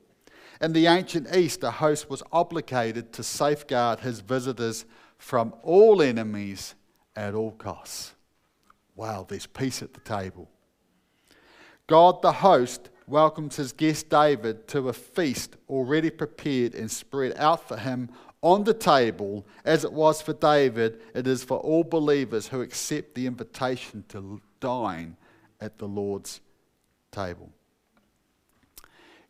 In 0.61 0.73
the 0.73 0.87
ancient 0.87 1.35
East, 1.35 1.65
a 1.65 1.73
host 1.73 2.09
was 2.09 2.23
obligated 2.31 3.13
to 3.15 3.25
safeguard 3.25 4.01
his 4.01 4.21
visitors 4.21 4.85
from 5.19 5.55
all 5.63 6.03
enemies 6.03 6.77
at 7.17 7.35
all 7.35 7.53
costs. 7.53 8.15
Wow, 8.95 9.27
there's 9.29 9.47
peace 9.47 9.83
at 9.83 9.95
the 9.95 10.01
table. 10.01 10.49
God, 11.91 12.23
the 12.23 12.31
host, 12.31 12.89
welcomes 13.09 13.57
his 13.57 13.73
guest 13.73 14.09
David 14.09 14.69
to 14.69 14.89
a 14.89 14.93
feast 14.93 15.57
already 15.69 16.09
prepared 16.09 16.73
and 16.73 16.89
spread 16.89 17.37
out 17.37 17.67
for 17.67 17.77
him 17.77 18.11
on 18.43 18.63
the 18.63 18.73
table, 18.73 19.45
as 19.65 19.83
it 19.83 19.93
was 19.93 20.23
for 20.23 20.33
David, 20.33 21.01
it 21.17 21.27
is 21.27 21.43
for 21.43 21.59
all 21.59 21.83
believers 21.83 22.47
who 22.47 22.61
accept 22.61 23.17
the 23.17 23.27
invitation 23.27 24.05
to 24.11 24.41
dine 24.61 25.17
at 25.61 25.79
the 25.79 25.89
Lord's 25.89 26.41
table. 27.11 27.51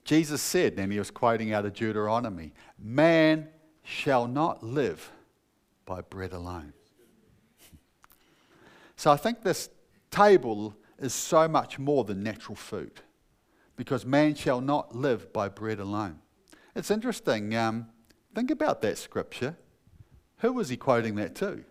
Jesus 0.05 0.43
said, 0.43 0.75
and 0.77 0.93
he 0.93 0.99
was 0.99 1.11
quoting 1.11 1.55
out 1.55 1.65
of 1.65 1.73
Deuteronomy, 1.73 2.53
Man 2.79 3.49
shall 3.83 4.29
not 4.29 4.63
live 4.63 5.11
by 5.87 6.03
bread 6.03 6.35
alone. 6.35 6.75
So 8.97 9.11
I 9.11 9.17
think 9.17 9.41
this 9.41 9.71
table 10.11 10.77
is 11.01 11.15
so 11.15 11.49
much 11.49 11.79
more 11.79 12.05
than 12.05 12.23
natural 12.23 12.57
food 12.57 13.01
because 13.77 14.05
man 14.05 14.35
shall 14.35 14.61
not 14.61 14.95
live 14.95 15.33
by 15.33 15.49
bread 15.49 15.81
alone. 15.81 16.19
It's 16.77 16.91
interesting. 16.91 17.57
Um, 17.57 17.87
think 18.35 18.51
about 18.51 18.83
that 18.83 18.99
scripture. 18.99 19.57
Who 20.39 20.53
was 20.53 20.69
he 20.69 20.77
quoting 20.77 21.15
that 21.17 21.35
to? 21.37 21.65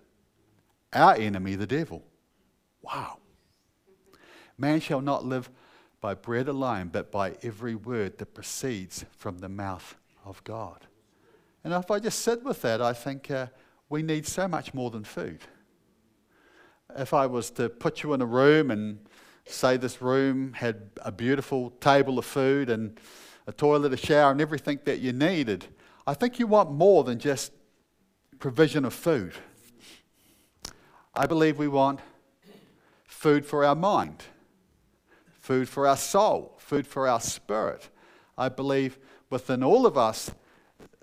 Our 0.92 1.16
enemy, 1.16 1.56
the 1.56 1.68
devil. 1.68 2.04
Wow. 2.82 3.20
Man 4.58 4.80
shall 4.80 5.02
not 5.02 5.26
live 5.26 5.50
by 6.02 6.16
bread 6.16 6.48
alone, 6.48 6.90
but 6.92 7.12
by 7.12 7.36
every 7.44 7.76
word 7.76 8.18
that 8.18 8.34
proceeds 8.34 9.06
from 9.16 9.40
the 9.40 9.50
mouth 9.50 9.96
of 10.26 10.44
God. 10.44 10.88
And 11.64 11.74
if 11.74 11.92
I 11.92 12.00
just 12.00 12.20
sit 12.20 12.44
with 12.44 12.62
that, 12.62 12.82
I 12.82 12.94
think 12.94 13.30
uh, 13.30 13.48
we 13.90 14.02
need 14.02 14.26
so 14.26 14.48
much 14.48 14.74
more 14.74 14.90
than 14.90 15.04
food. 15.04 15.42
If 16.98 17.14
I 17.14 17.28
was 17.28 17.52
to 17.52 17.70
put 17.70 18.02
you 18.02 18.14
in 18.14 18.22
a 18.22 18.26
room 18.26 18.72
and 18.72 19.00
say 19.50 19.78
this 19.78 20.02
room 20.02 20.54
had 20.54 20.92
a 21.02 21.12
beautiful 21.12 21.72
table 21.82 22.20
of 22.20 22.26
food 22.26 22.70
and 22.70 23.00
a 23.48 23.52
toilet, 23.52 23.94
a 23.94 23.98
shower, 23.98 24.32
and 24.32 24.40
everything 24.40 24.80
that 24.86 25.00
you 25.00 25.12
needed, 25.12 25.66
I 26.06 26.14
think 26.14 26.40
you 26.40 26.48
want 26.48 26.72
more 26.72 27.04
than 27.04 27.20
just 27.20 27.52
provision 28.40 28.86
of 28.86 28.94
food. 28.94 29.34
I 31.14 31.26
believe 31.26 31.58
we 31.58 31.68
want 31.68 32.00
food 33.06 33.46
for 33.46 33.66
our 33.66 33.76
mind 33.76 34.24
food 35.50 35.68
for 35.68 35.88
our 35.88 35.98
soul, 35.98 36.56
food 36.60 36.86
for 36.86 37.08
our 37.08 37.20
spirit. 37.20 37.90
I 38.38 38.50
believe 38.50 39.00
within 39.32 39.64
all 39.64 39.88
of 39.88 39.98
us, 39.98 40.30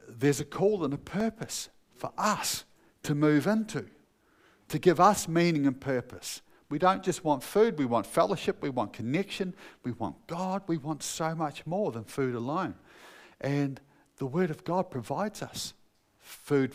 there's 0.08 0.38
a 0.38 0.44
call 0.44 0.84
and 0.84 0.94
a 0.94 0.98
purpose 0.98 1.68
for 1.96 2.12
us 2.16 2.64
to 3.02 3.16
move 3.16 3.48
into, 3.48 3.86
to 4.68 4.78
give 4.78 5.00
us 5.00 5.26
meaning 5.26 5.66
and 5.66 5.80
purpose. 5.80 6.42
We 6.68 6.78
don't 6.78 7.02
just 7.02 7.24
want 7.24 7.42
food, 7.42 7.78
we 7.78 7.84
want 7.84 8.06
fellowship, 8.06 8.60
we 8.60 8.70
want 8.70 8.92
connection, 8.92 9.54
we 9.84 9.92
want 9.92 10.16
God, 10.26 10.62
we 10.66 10.78
want 10.78 11.02
so 11.02 11.34
much 11.34 11.64
more 11.64 11.92
than 11.92 12.04
food 12.04 12.34
alone. 12.34 12.74
And 13.40 13.80
the 14.16 14.26
Word 14.26 14.50
of 14.50 14.64
God 14.64 14.90
provides 14.90 15.42
us 15.42 15.74
food 16.18 16.72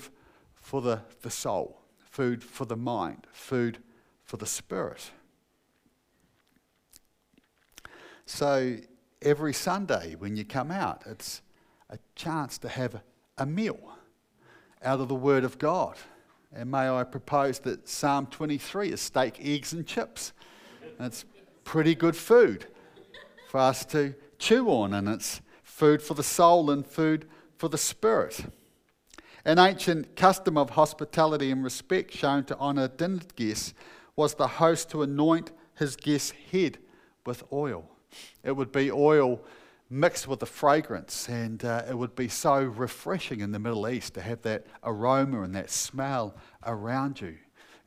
for 0.56 0.82
the, 0.82 1.02
the 1.24 1.30
soul, 1.30 1.82
food 1.98 2.44
for 2.44 2.66
the 2.66 2.78
mind, 2.78 3.28
food 3.34 3.80
for 4.24 4.38
the 4.38 4.46
spirit. 4.46 5.12
So 8.26 8.78
every 9.22 9.54
Sunday 9.54 10.16
when 10.18 10.38
you 10.38 10.46
come 10.46 10.72
out, 10.72 11.04
it's 11.06 11.42
a 11.90 12.00
chance 12.16 12.58
to 12.60 12.70
have 12.70 13.02
a 13.38 13.46
meal 13.46 13.98
out 14.84 15.02
of 15.02 15.10
the 15.10 15.16
Word 15.16 15.44
of 15.44 15.58
God. 15.58 15.98
And 16.54 16.70
may 16.70 16.90
I 16.90 17.04
propose 17.04 17.60
that 17.60 17.88
Psalm 17.88 18.28
23 18.28 18.90
is 18.92 19.00
steak, 19.00 19.40
eggs, 19.42 19.72
and 19.72 19.88
chips. 19.88 20.34
It's 21.00 21.24
pretty 21.64 21.96
good 21.96 22.16
food 22.16 22.66
for 23.50 23.60
us 23.60 23.86
to 23.86 24.16
chew 24.38 24.68
on, 24.70 24.94
and 24.94 25.08
it's 25.08 25.42
food 25.64 26.02
for 26.02 26.14
the 26.14 26.24
soul 26.24 26.70
and 26.70 26.86
food 26.86 27.28
for 27.58 27.70
the 27.70 27.78
spirit. 27.78 28.46
An 29.46 29.60
ancient 29.60 30.16
custom 30.16 30.58
of 30.58 30.72
hospitality 30.72 31.52
and 31.52 31.64
respect 31.64 32.14
shown 32.14 32.44
to 32.46 32.58
honour 32.58 32.90
dinner 32.90 33.22
guests 33.36 33.74
was 34.16 34.36
the 34.36 34.48
host 34.48 34.90
to 34.92 35.04
anoint 35.04 35.52
his 35.78 35.96
guest's 35.96 36.34
head 36.52 36.78
with 37.26 37.44
oil. 37.52 37.90
It 38.44 38.52
would 38.52 38.72
be 38.72 38.92
oil 38.92 39.42
mixed 39.92 40.26
with 40.26 40.40
the 40.40 40.46
fragrance, 40.46 41.28
and 41.28 41.66
uh, 41.66 41.84
it 41.88 41.98
would 41.98 42.16
be 42.16 42.30
so 42.30 42.64
refreshing 42.64 43.42
in 43.42 43.52
the 43.52 43.60
Middle 43.60 43.90
East 43.90 44.14
to 44.14 44.22
have 44.22 44.42
that 44.44 44.66
aroma 44.84 45.42
and 45.42 45.54
that 45.54 45.70
smell 45.70 46.36
around 46.66 47.20
you. 47.20 47.36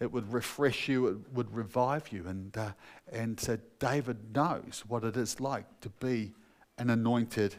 It 0.01 0.13
would 0.13 0.31
refresh 0.33 0.87
you, 0.87 1.07
it 1.07 1.17
would 1.33 1.55
revive 1.55 2.13
you. 2.13 2.27
And, 2.27 2.57
uh, 2.57 2.73
and 3.11 3.41
so 3.41 3.59
David 3.79 4.35
knows 4.35 4.85
what 4.87 5.03
it 5.03 5.17
is 5.17 5.41
like 5.41 5.65
to 5.81 5.89
be 5.89 6.33
an 6.77 6.91
anointed 6.91 7.57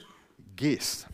guest. 0.55 1.07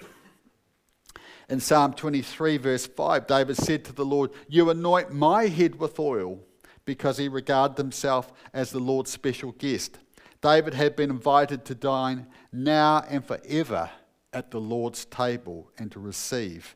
In 1.47 1.59
Psalm 1.59 1.93
23, 1.93 2.57
verse 2.57 2.85
5, 2.85 3.27
David 3.27 3.55
said 3.55 3.85
to 3.85 3.93
the 3.93 4.05
Lord, 4.05 4.31
You 4.49 4.69
anoint 4.69 5.13
my 5.13 5.47
head 5.47 5.79
with 5.79 5.99
oil 5.99 6.39
because 6.83 7.17
he 7.17 7.27
regarded 7.27 7.77
himself 7.77 8.33
as 8.53 8.71
the 8.71 8.79
Lord's 8.79 9.11
special 9.11 9.51
guest. 9.53 9.99
David 10.41 10.73
had 10.73 10.95
been 10.95 11.11
invited 11.11 11.65
to 11.65 11.75
dine 11.75 12.27
now 12.51 13.03
and 13.07 13.23
forever 13.23 13.89
at 14.33 14.49
the 14.49 14.59
Lord's 14.59 15.05
table 15.05 15.69
and 15.77 15.91
to 15.91 15.99
receive 15.99 16.75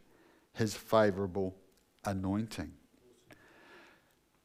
his 0.53 0.75
favorable 0.75 1.55
anointing. 2.05 2.73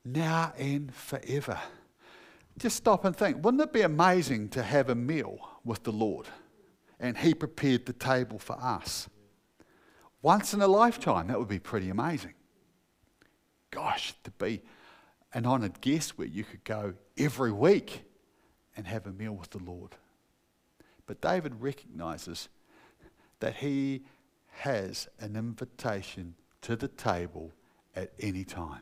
Now 0.04 0.54
and 0.58 0.94
forever. 0.94 1.58
just 2.58 2.76
stop 2.76 3.04
and 3.04 3.14
think 3.14 3.44
wouldn't 3.44 3.62
it 3.62 3.72
be 3.72 3.82
amazing 3.82 4.48
to 4.50 4.62
have 4.62 4.88
a 4.88 4.94
meal 4.94 5.38
with 5.64 5.82
the 5.82 5.92
Lord? 5.92 6.26
And 6.98 7.16
He 7.16 7.34
prepared 7.34 7.86
the 7.86 7.92
table 7.92 8.38
for 8.38 8.58
us. 8.60 9.08
Once 10.22 10.52
in 10.52 10.60
a 10.60 10.66
lifetime, 10.66 11.28
that 11.28 11.38
would 11.38 11.48
be 11.48 11.58
pretty 11.58 11.88
amazing. 11.88 12.34
Gosh, 13.70 14.14
to 14.24 14.30
be 14.32 14.62
an 15.32 15.46
honoured 15.46 15.80
guest 15.80 16.18
where 16.18 16.26
you 16.26 16.44
could 16.44 16.64
go 16.64 16.94
every 17.16 17.52
week 17.52 18.02
and 18.80 18.86
have 18.86 19.06
a 19.06 19.12
meal 19.12 19.34
with 19.34 19.50
the 19.50 19.58
Lord. 19.58 19.94
But 21.06 21.20
David 21.20 21.60
recognizes 21.60 22.48
that 23.40 23.56
he 23.56 24.04
has 24.52 25.06
an 25.18 25.36
invitation 25.36 26.34
to 26.62 26.76
the 26.76 26.88
table 26.88 27.52
at 27.94 28.10
any 28.20 28.42
time. 28.42 28.80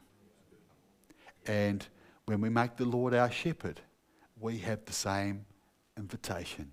And 1.48 1.84
when 2.26 2.40
we 2.40 2.48
make 2.48 2.76
the 2.76 2.84
Lord 2.84 3.12
our 3.12 3.28
shepherd, 3.28 3.80
we 4.38 4.58
have 4.58 4.84
the 4.84 4.92
same 4.92 5.44
invitation. 5.96 6.70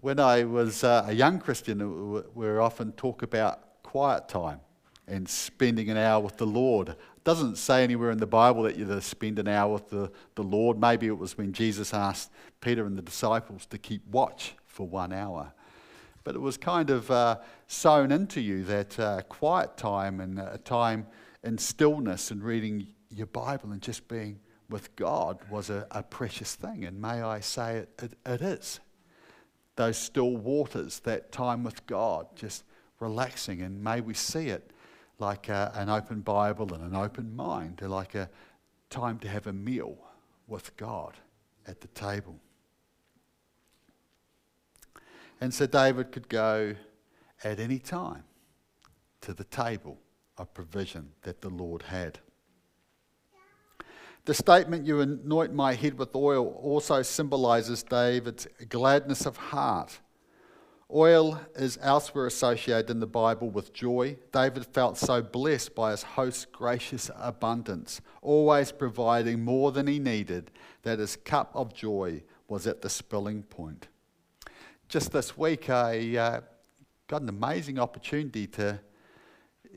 When 0.00 0.18
I 0.18 0.42
was 0.42 0.82
uh, 0.82 1.04
a 1.06 1.12
young 1.12 1.38
Christian, 1.38 2.24
we 2.34 2.48
often 2.58 2.90
talk 2.90 3.22
about 3.22 3.84
quiet 3.84 4.28
time 4.28 4.58
and 5.06 5.28
spending 5.28 5.90
an 5.90 5.96
hour 5.96 6.18
with 6.18 6.38
the 6.38 6.46
Lord. 6.46 6.96
Doesn't 7.26 7.56
say 7.56 7.82
anywhere 7.82 8.12
in 8.12 8.18
the 8.18 8.26
Bible 8.28 8.62
that 8.62 8.78
you're 8.78 8.86
to 8.86 9.00
spend 9.00 9.40
an 9.40 9.48
hour 9.48 9.72
with 9.72 9.90
the, 9.90 10.12
the 10.36 10.44
Lord. 10.44 10.80
Maybe 10.80 11.08
it 11.08 11.18
was 11.18 11.36
when 11.36 11.52
Jesus 11.52 11.92
asked 11.92 12.30
Peter 12.60 12.86
and 12.86 12.96
the 12.96 13.02
disciples 13.02 13.66
to 13.66 13.78
keep 13.78 14.06
watch 14.06 14.54
for 14.64 14.86
one 14.86 15.12
hour. 15.12 15.52
But 16.22 16.36
it 16.36 16.40
was 16.40 16.56
kind 16.56 16.88
of 16.88 17.10
uh, 17.10 17.38
sown 17.66 18.12
into 18.12 18.40
you 18.40 18.62
that 18.66 18.96
uh, 19.00 19.22
quiet 19.22 19.76
time 19.76 20.20
and 20.20 20.38
a 20.38 20.58
time 20.58 21.08
in 21.42 21.58
stillness 21.58 22.30
and 22.30 22.44
reading 22.44 22.86
your 23.10 23.26
Bible 23.26 23.72
and 23.72 23.82
just 23.82 24.06
being 24.06 24.38
with 24.70 24.94
God 24.94 25.40
was 25.50 25.68
a, 25.68 25.84
a 25.90 26.04
precious 26.04 26.54
thing. 26.54 26.84
And 26.84 27.02
may 27.02 27.22
I 27.22 27.40
say 27.40 27.78
it, 27.78 27.88
it, 28.04 28.12
it 28.24 28.40
is. 28.40 28.78
Those 29.74 29.98
still 29.98 30.36
waters, 30.36 31.00
that 31.00 31.32
time 31.32 31.64
with 31.64 31.84
God, 31.88 32.28
just 32.36 32.62
relaxing. 33.00 33.62
And 33.62 33.82
may 33.82 34.00
we 34.00 34.14
see 34.14 34.46
it 34.46 34.70
like 35.18 35.48
a, 35.48 35.72
an 35.74 35.88
open 35.88 36.20
Bible 36.20 36.74
and 36.74 36.84
an 36.84 36.94
open 36.94 37.34
mind, 37.34 37.80
like 37.82 38.14
a 38.14 38.28
time 38.90 39.18
to 39.20 39.28
have 39.28 39.46
a 39.46 39.52
meal 39.52 39.96
with 40.46 40.76
God 40.76 41.14
at 41.66 41.80
the 41.80 41.88
table. 41.88 42.38
And 45.40 45.52
so 45.52 45.66
David 45.66 46.12
could 46.12 46.28
go 46.28 46.74
at 47.44 47.60
any 47.60 47.78
time 47.78 48.24
to 49.22 49.34
the 49.34 49.44
table 49.44 49.98
of 50.38 50.52
provision 50.54 51.10
that 51.22 51.40
the 51.40 51.50
Lord 51.50 51.82
had. 51.82 52.18
The 54.24 54.34
statement, 54.34 54.86
You 54.86 55.00
anoint 55.00 55.54
my 55.54 55.74
head 55.74 55.98
with 55.98 56.14
oil, 56.14 56.48
also 56.60 57.02
symbolizes 57.02 57.82
David's 57.82 58.46
gladness 58.68 59.24
of 59.24 59.36
heart 59.36 60.00
Oil 60.94 61.40
is 61.56 61.78
elsewhere 61.82 62.26
associated 62.26 62.90
in 62.90 63.00
the 63.00 63.08
Bible 63.08 63.50
with 63.50 63.72
joy. 63.72 64.16
David 64.32 64.64
felt 64.66 64.96
so 64.96 65.20
blessed 65.20 65.74
by 65.74 65.90
his 65.90 66.04
host's 66.04 66.44
gracious 66.44 67.10
abundance, 67.16 68.00
always 68.22 68.70
providing 68.70 69.44
more 69.44 69.72
than 69.72 69.88
he 69.88 69.98
needed, 69.98 70.52
that 70.82 71.00
his 71.00 71.16
cup 71.16 71.50
of 71.54 71.74
joy 71.74 72.22
was 72.46 72.68
at 72.68 72.82
the 72.82 72.88
spilling 72.88 73.42
point. 73.42 73.88
Just 74.88 75.10
this 75.10 75.36
week, 75.36 75.68
I 75.68 76.16
uh, 76.16 76.40
got 77.08 77.20
an 77.20 77.28
amazing 77.28 77.80
opportunity 77.80 78.46
to 78.46 78.78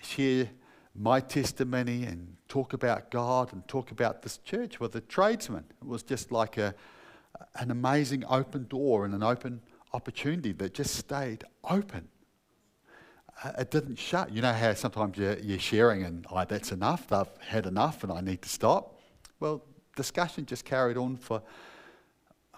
share 0.04 0.50
my 0.94 1.20
testimony 1.20 2.04
and 2.04 2.36
talk 2.48 2.74
about 2.74 3.10
God 3.10 3.52
and 3.52 3.68
talk 3.68 3.90
about 3.90 4.22
this 4.22 4.38
church 4.38 4.80
with 4.80 4.96
a 4.96 5.02
tradesman. 5.02 5.66
It 5.82 5.88
was 5.88 6.04
just 6.04 6.32
like 6.32 6.60
a, 6.60 6.76
an 7.56 7.72
amazing 7.72 8.26
open 8.30 8.68
door 8.70 9.06
and 9.06 9.16
an 9.16 9.24
open 9.24 9.62
opportunity 9.94 10.52
that 10.54 10.74
just 10.74 10.96
stayed 10.96 11.44
open. 11.64 12.08
Uh, 13.44 13.52
it 13.60 13.72
didn't 13.72 13.98
shut. 13.98 14.32
You 14.32 14.42
know 14.42 14.54
how 14.54 14.74
sometimes 14.74 15.18
you're, 15.18 15.40
you're 15.40 15.60
sharing 15.60 16.04
and 16.04 16.26
oh, 16.32 16.44
that's 16.48 16.72
enough, 16.72 17.12
I've 17.12 17.30
had 17.40 17.66
enough 17.66 18.04
and 18.04 18.12
I 18.12 18.22
need 18.22 18.42
to 18.42 18.50
stop? 18.50 19.00
Well, 19.40 19.64
discussion 19.96 20.46
just 20.46 20.66
carried 20.66 20.98
on 20.98 21.18
for, 21.18 21.42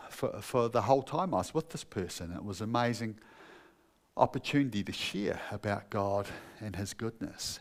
for, 0.10 0.42
for 0.42 0.70
the 0.70 0.82
whole 0.82 1.04
time 1.04 1.34
I 1.34 1.38
was 1.38 1.54
with 1.54 1.70
this 1.70 1.84
person. 1.84 2.32
It 2.34 2.44
was 2.44 2.62
amazing 2.62 3.18
opportunity 4.18 4.84
to 4.84 4.92
share 4.92 5.40
about 5.52 5.90
God 5.90 6.28
and 6.60 6.76
His 6.76 6.94
goodness. 6.94 7.60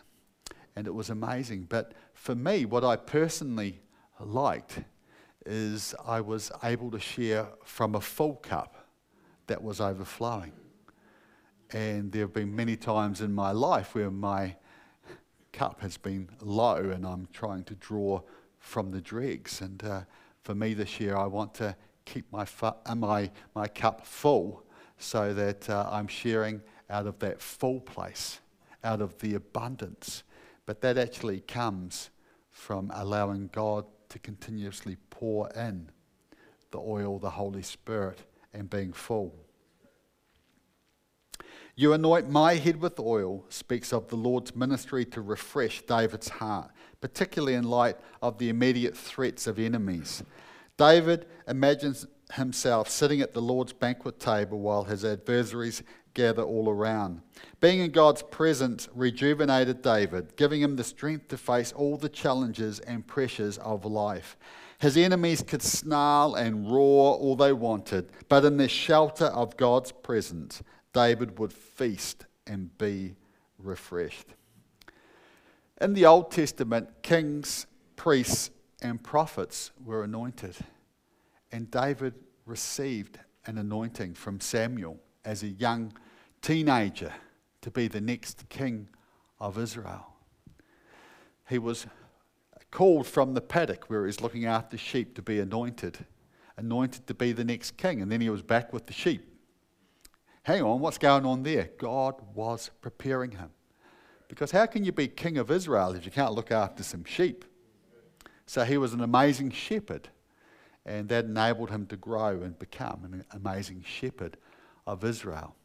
And 0.77 0.87
it 0.87 0.95
was 0.95 1.11
amazing. 1.11 1.67
But 1.69 1.93
for 2.15 2.35
me, 2.35 2.65
what 2.65 2.85
I 2.85 2.97
personally 2.97 3.81
liked 4.19 4.81
is 5.47 5.95
I 6.07 6.21
was 6.21 6.51
able 6.63 6.91
to 6.91 7.01
share 7.01 7.47
from 7.65 7.95
a 7.95 8.01
full 8.01 8.37
cup 8.37 8.80
that 9.51 9.65
was 9.65 9.81
overflowing. 9.81 10.53
And 11.73 12.13
there 12.13 12.23
have 12.23 12.33
been 12.33 12.55
many 12.55 12.77
times 12.77 13.21
in 13.21 13.35
my 13.35 13.51
life 13.51 13.97
where 13.97 14.09
my 14.09 14.55
cup 15.53 15.81
has 15.81 15.97
been 15.97 16.29
low 16.41 16.77
and 16.77 17.05
I'm 17.05 17.27
trying 17.33 17.65
to 17.65 17.75
draw 17.75 18.23
from 18.61 18.93
the 18.93 19.01
dregs. 19.01 19.61
And 19.61 19.83
uh, 19.83 20.03
for 20.45 20.55
me 20.55 20.73
this 20.73 21.01
year, 21.01 21.17
I 21.17 21.27
want 21.27 21.53
to 21.55 21.75
keep 22.05 22.31
my, 22.31 22.45
fu- 22.45 22.67
uh, 22.87 22.95
my, 22.95 23.29
my 23.53 23.67
cup 23.67 24.07
full 24.07 24.65
so 24.99 25.35
that 25.35 25.69
uh, 25.69 25.89
I'm 25.91 26.07
sharing 26.07 26.61
out 26.89 27.09
of 27.09 27.19
that 27.19 27.43
full 27.43 27.81
place, 27.81 28.39
out 28.85 29.01
of 29.01 29.19
the 29.19 29.35
abundance. 29.35 30.23
But 30.65 30.81
that 30.83 30.97
actually 30.97 31.41
comes 31.41 32.11
from 32.53 32.93
allowing 32.95 33.51
God 33.53 33.85
to 34.11 34.21
continuously 34.21 34.97
pour 35.11 35.51
in 35.57 35.91
the 36.71 36.79
oil, 36.79 37.19
the 37.19 37.31
Holy 37.31 37.63
Spirit, 37.63 38.21
and 38.53 38.69
being 38.69 38.93
full. 38.93 39.35
You 41.77 41.93
anoint 41.93 42.29
my 42.29 42.57
head 42.57 42.81
with 42.81 43.01
oil 43.01 43.45
speaks 43.49 43.93
of 43.93 44.09
the 44.09 44.17
Lord's 44.17 44.55
ministry 44.55 45.05
to 45.07 45.23
refresh 45.23 45.83
David's 45.83 46.29
heart, 46.29 46.71
particularly 47.01 47.55
in 47.55 47.65
light 47.65 47.97
of 48.21 48.39
the 48.39 48.51
immediate 48.51 48.97
threats 48.97 49.47
of 49.47 49.59
enemies. 49.59 50.23
David 50.77 51.27
imagines 51.49 52.07
himself 52.35 52.89
sitting 52.89 53.21
at 53.21 53.35
the 53.35 53.43
Lord's 53.43 53.73
banquet 53.73 54.21
table 54.21 54.61
while 54.61 54.85
his 54.85 55.05
adversaries 55.05 55.83
gather 56.15 56.43
all 56.43 56.69
around. 56.69 57.23
Being 57.61 57.81
in 57.81 57.93
God's 57.93 58.23
presence 58.23 58.89
rejuvenated 58.95 59.83
David, 59.83 60.37
giving 60.37 60.61
him 60.61 60.77
the 60.77 60.85
strength 60.85 61.29
to 61.29 61.37
face 61.37 61.73
all 61.73 61.97
the 61.97 62.09
challenges 62.09 62.81
and 62.81 63.07
pressures 63.07 63.59
of 63.59 63.85
life. 63.85 64.37
His 64.81 64.97
enemies 64.97 65.43
could 65.43 65.63
snarl 65.63 66.35
and 66.35 66.73
roar 66.73 67.15
all 67.15 67.37
they 67.37 67.53
wanted, 67.53 68.09
but 68.31 68.47
in 68.47 68.57
the 68.57 68.69
shelter 68.69 69.27
of 69.27 69.59
God's 69.59 69.93
presence, 69.93 70.63
David 70.95 71.39
would 71.39 71.53
feast 71.53 72.25
and 72.47 72.77
be 72.79 73.15
refreshed. 73.59 74.29
In 75.83 75.93
the 75.93 76.07
Old 76.07 76.31
Testament, 76.31 76.89
kings, 77.03 77.67
priests, 77.97 78.51
and 78.81 79.03
prophets 79.03 79.71
were 79.85 80.03
anointed, 80.03 80.57
and 81.53 81.71
David 81.71 82.15
received 82.47 83.19
an 83.45 83.59
anointing 83.59 84.15
from 84.15 84.41
Samuel 84.41 84.99
as 85.27 85.43
a 85.43 85.49
young 85.49 85.93
teenager 86.41 87.13
to 87.61 87.71
be 87.71 87.87
the 87.87 88.01
next 88.01 88.49
king 88.49 88.89
of 89.39 89.59
Israel. 89.59 90.07
He 91.51 91.59
was 91.59 91.87
called 92.71 93.07
from 93.07 93.35
the 93.35 93.41
paddock 93.41 93.87
where 93.87 94.07
he's 94.07 94.21
looking 94.21 94.47
after 94.47 94.77
sheep 94.77 95.15
to 95.17 95.23
be 95.23 95.41
anointed, 95.41 96.07
anointed 96.57 97.07
to 97.07 97.15
be 97.15 97.33
the 97.33 97.45
next 97.45 97.77
king. 97.77 98.01
And 98.03 98.11
then 98.11 98.21
he 98.21 98.31
was 98.31 98.43
back 98.43 98.73
with 98.73 98.87
the 98.87 98.93
sheep. 98.93 99.27
Hang 100.43 100.63
on, 100.63 100.81
what's 100.81 100.99
going 100.99 101.27
on 101.27 101.43
there? 101.43 101.71
God 101.79 102.15
was 102.35 102.71
preparing 102.81 103.33
him. 103.33 103.51
Because 104.29 104.53
how 104.53 104.67
can 104.67 104.85
you 104.85 104.93
be 104.93 105.09
king 105.09 105.39
of 105.39 105.51
Israel 105.51 105.93
if 105.93 106.05
you 106.05 106.13
can't 106.13 106.33
look 106.33 106.51
after 106.53 106.83
some 106.83 107.05
sheep? 107.05 107.45
So 108.47 108.65
he 108.65 108.79
was 108.79 108.93
an 108.93 109.01
amazing 109.01 109.51
shepherd, 109.51 110.09
and 110.87 111.09
that 111.09 111.25
enabled 111.25 111.71
him 111.71 111.87
to 111.87 111.97
grow 111.97 112.41
and 112.43 112.59
become 112.59 113.05
an 113.05 113.25
amazing 113.33 113.85
shepherd 113.87 114.37
of 114.87 115.05
Israel. 115.05 115.57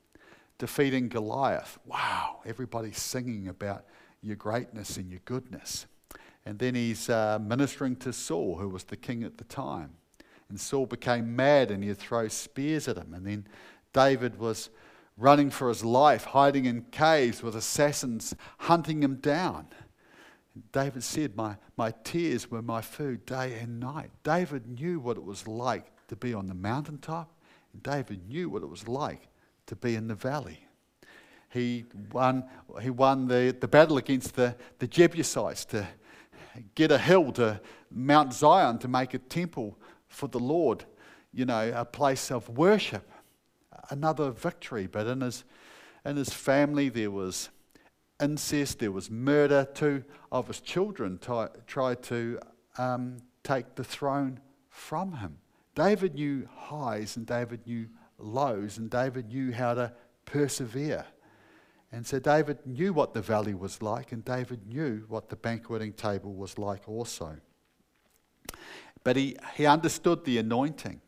Defeating 0.58 1.10
Goliath. 1.10 1.80
Wow, 1.86 2.42
everybody's 2.46 3.02
singing 3.02 3.48
about 3.48 3.86
your 4.22 4.36
greatness 4.36 4.98
and 4.98 5.10
your 5.10 5.22
goodness. 5.26 5.86
And 6.46 6.60
then 6.60 6.76
he's 6.76 7.10
uh, 7.10 7.40
ministering 7.42 7.96
to 7.98 8.14
Saul, 8.14 8.58
who 8.58 8.70
was 8.70 8.84
the 8.84 8.98
king 8.98 9.24
at 9.24 9.38
the 9.38 9.44
time. 9.46 9.92
And 10.50 10.60
Saul 10.60 10.86
became 10.86 11.36
mad 11.36 11.72
and 11.72 11.84
he'd 11.84 11.98
throw 11.98 12.28
spears 12.28 12.88
at 12.88 12.98
him. 12.98 13.14
And 13.14 13.26
then 13.26 13.48
David 13.94 14.38
was 14.38 14.70
running 15.18 15.50
for 15.50 15.70
his 15.70 15.84
life, 15.84 16.26
hiding 16.26 16.66
in 16.66 16.84
caves 16.92 17.42
with 17.42 17.56
assassins 17.56 18.36
hunting 18.60 19.02
him 19.02 19.16
down. 19.16 19.68
David 20.72 21.04
said, 21.04 21.36
my, 21.36 21.58
my 21.78 21.94
tears 22.04 22.50
were 22.50 22.62
my 22.62 22.82
food 22.82 23.26
day 23.26 23.58
and 23.60 23.80
night. 23.80 24.12
David 24.24 24.68
knew 24.68 25.00
what 25.00 25.18
it 25.18 25.24
was 25.24 25.48
like 25.48 25.92
to 26.08 26.16
be 26.16 26.34
on 26.34 26.48
the 26.48 26.54
mountaintop, 26.54 27.32
and 27.74 27.84
David 27.84 28.28
knew 28.28 28.50
what 28.50 28.62
it 28.62 28.70
was 28.70 28.88
like 28.88 29.28
to 29.66 29.76
be 29.76 29.96
in 29.96 30.08
the 30.08 30.16
valley. 30.16 30.60
He 31.50 31.86
won, 32.12 32.46
he 32.82 32.90
won 32.90 33.28
the, 33.28 33.56
the 33.60 33.68
battle 33.68 33.98
against 33.98 34.36
the, 34.36 34.56
the 34.80 34.88
Jebusites 34.88 35.66
to 35.66 35.88
get 36.76 36.92
a 36.92 36.98
hill 36.98 37.32
to 37.34 37.62
Mount 37.92 38.34
Zion 38.34 38.80
to 38.80 38.88
make 38.88 39.14
a 39.14 39.20
temple 39.20 39.78
for 40.08 40.28
the 40.28 40.40
Lord, 40.40 40.86
you 41.34 41.46
know, 41.46 41.72
a 41.76 41.86
place 41.86 42.32
of 42.32 42.50
worship. 42.50 43.10
Another 43.90 44.32
victory, 44.32 44.88
but 44.88 45.06
in 45.08 45.22
his, 45.22 45.44
in 46.06 46.16
his 46.16 46.30
family 46.30 46.90
there 46.90 47.12
was 47.12 47.50
incest, 48.22 48.80
there 48.80 48.92
was 48.92 49.12
murder. 49.12 49.68
Two 49.74 50.04
of 50.32 50.48
his 50.48 50.62
children 50.62 51.18
t- 51.18 51.46
tried 51.68 52.02
to 52.04 52.40
um, 52.78 53.18
take 53.44 53.76
the 53.76 53.84
throne 53.84 54.40
from 54.70 55.14
him. 55.14 55.38
David 55.76 56.16
knew 56.16 56.48
highs 56.56 57.18
and 57.18 57.26
David 57.26 57.68
knew 57.68 57.88
lows, 58.18 58.78
and 58.78 58.90
David 58.90 59.28
knew 59.28 59.52
how 59.52 59.74
to 59.74 59.94
persevere. 60.26 61.06
And 61.96 62.06
so 62.06 62.20
David 62.20 62.58
knew 62.66 62.92
what 62.92 63.14
the 63.14 63.22
valley 63.22 63.54
was 63.54 63.82
like, 63.82 64.12
and 64.12 64.24
David 64.26 64.68
knew 64.68 65.06
what 65.08 65.30
the 65.30 65.38
banqueting 65.38 65.94
table 65.94 66.34
was 66.34 66.58
like 66.58 66.90
also. 66.90 67.38
But 69.06 69.16
he, 69.16 69.38
he 69.56 69.66
understood 69.66 70.26
the 70.26 70.38
anointing. 70.38 71.00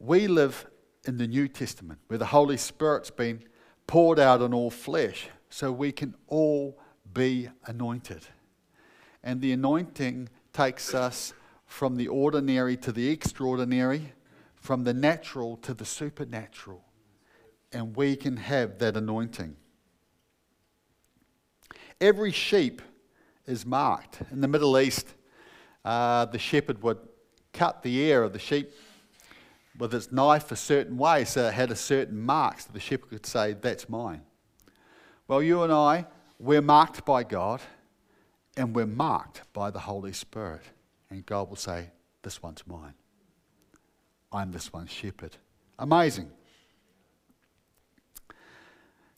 We 0.00 0.26
live 0.26 0.66
in 1.06 1.18
the 1.18 1.28
New 1.28 1.46
Testament 1.46 2.00
where 2.08 2.18
the 2.18 2.26
Holy 2.26 2.56
Spirit's 2.56 3.12
been 3.12 3.44
poured 3.86 4.18
out 4.18 4.42
on 4.42 4.52
all 4.52 4.72
flesh 4.72 5.28
so 5.50 5.70
we 5.70 5.92
can 5.92 6.16
all 6.26 6.80
be 7.14 7.48
anointed. 7.66 8.26
And 9.22 9.40
the 9.40 9.52
anointing 9.52 10.30
takes 10.52 10.94
us 10.94 11.32
from 11.64 11.94
the 11.94 12.08
ordinary 12.08 12.76
to 12.78 12.90
the 12.90 13.08
extraordinary, 13.08 14.14
from 14.56 14.82
the 14.82 14.94
natural 14.94 15.58
to 15.58 15.72
the 15.72 15.84
supernatural. 15.84 16.82
And 17.70 17.94
we 17.94 18.16
can 18.16 18.36
have 18.38 18.80
that 18.80 18.96
anointing. 18.96 19.58
Every 22.02 22.32
sheep 22.32 22.82
is 23.46 23.64
marked. 23.64 24.22
In 24.32 24.40
the 24.40 24.48
Middle 24.48 24.76
East, 24.76 25.06
uh, 25.84 26.24
the 26.24 26.38
shepherd 26.38 26.82
would 26.82 26.98
cut 27.52 27.84
the 27.84 27.94
ear 27.94 28.24
of 28.24 28.32
the 28.32 28.40
sheep 28.40 28.72
with 29.78 29.92
his 29.92 30.10
knife 30.10 30.50
a 30.50 30.56
certain 30.56 30.98
way 30.98 31.24
so 31.24 31.46
it 31.46 31.54
had 31.54 31.70
a 31.70 31.76
certain 31.76 32.20
mark 32.20 32.58
so 32.58 32.70
the 32.72 32.80
shepherd 32.80 33.08
could 33.08 33.24
say, 33.24 33.52
That's 33.52 33.88
mine. 33.88 34.22
Well, 35.28 35.44
you 35.44 35.62
and 35.62 35.72
I, 35.72 36.06
we're 36.40 36.60
marked 36.60 37.04
by 37.04 37.22
God 37.22 37.60
and 38.56 38.74
we're 38.74 38.84
marked 38.84 39.42
by 39.52 39.70
the 39.70 39.78
Holy 39.78 40.12
Spirit. 40.12 40.62
And 41.08 41.24
God 41.24 41.50
will 41.50 41.56
say, 41.56 41.90
This 42.22 42.42
one's 42.42 42.66
mine. 42.66 42.94
I'm 44.32 44.50
this 44.50 44.72
one's 44.72 44.90
shepherd. 44.90 45.36
Amazing. 45.78 46.32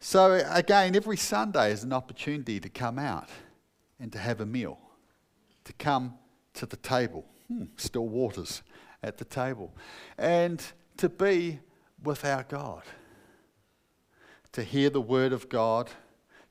So, 0.06 0.44
again, 0.50 0.94
every 0.94 1.16
Sunday 1.16 1.72
is 1.72 1.82
an 1.82 1.94
opportunity 1.94 2.60
to 2.60 2.68
come 2.68 2.98
out 2.98 3.30
and 3.98 4.12
to 4.12 4.18
have 4.18 4.42
a 4.42 4.46
meal, 4.46 4.78
to 5.64 5.72
come 5.72 6.18
to 6.52 6.66
the 6.66 6.76
table, 6.76 7.24
hmm, 7.48 7.64
still 7.78 8.06
waters 8.06 8.60
at 9.02 9.16
the 9.16 9.24
table, 9.24 9.72
and 10.18 10.62
to 10.98 11.08
be 11.08 11.58
with 12.02 12.22
our 12.22 12.42
God, 12.42 12.82
to 14.52 14.62
hear 14.62 14.90
the 14.90 15.00
word 15.00 15.32
of 15.32 15.48
God, 15.48 15.90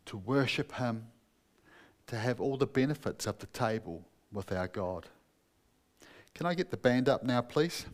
to 0.08 0.18
worship 0.18 0.72
Him, 0.72 1.06
to 2.08 2.18
have 2.18 2.42
all 2.42 2.58
the 2.58 2.66
benefits 2.66 3.28
of 3.28 3.38
the 3.38 3.48
table 3.48 4.04
with 4.32 4.52
our 4.52 4.68
God. 4.68 5.06
Can 6.34 6.48
I 6.48 6.56
get 6.56 6.72
the 6.72 6.78
band 6.78 7.08
up 7.08 7.24
now, 7.24 7.42
please? 7.42 7.86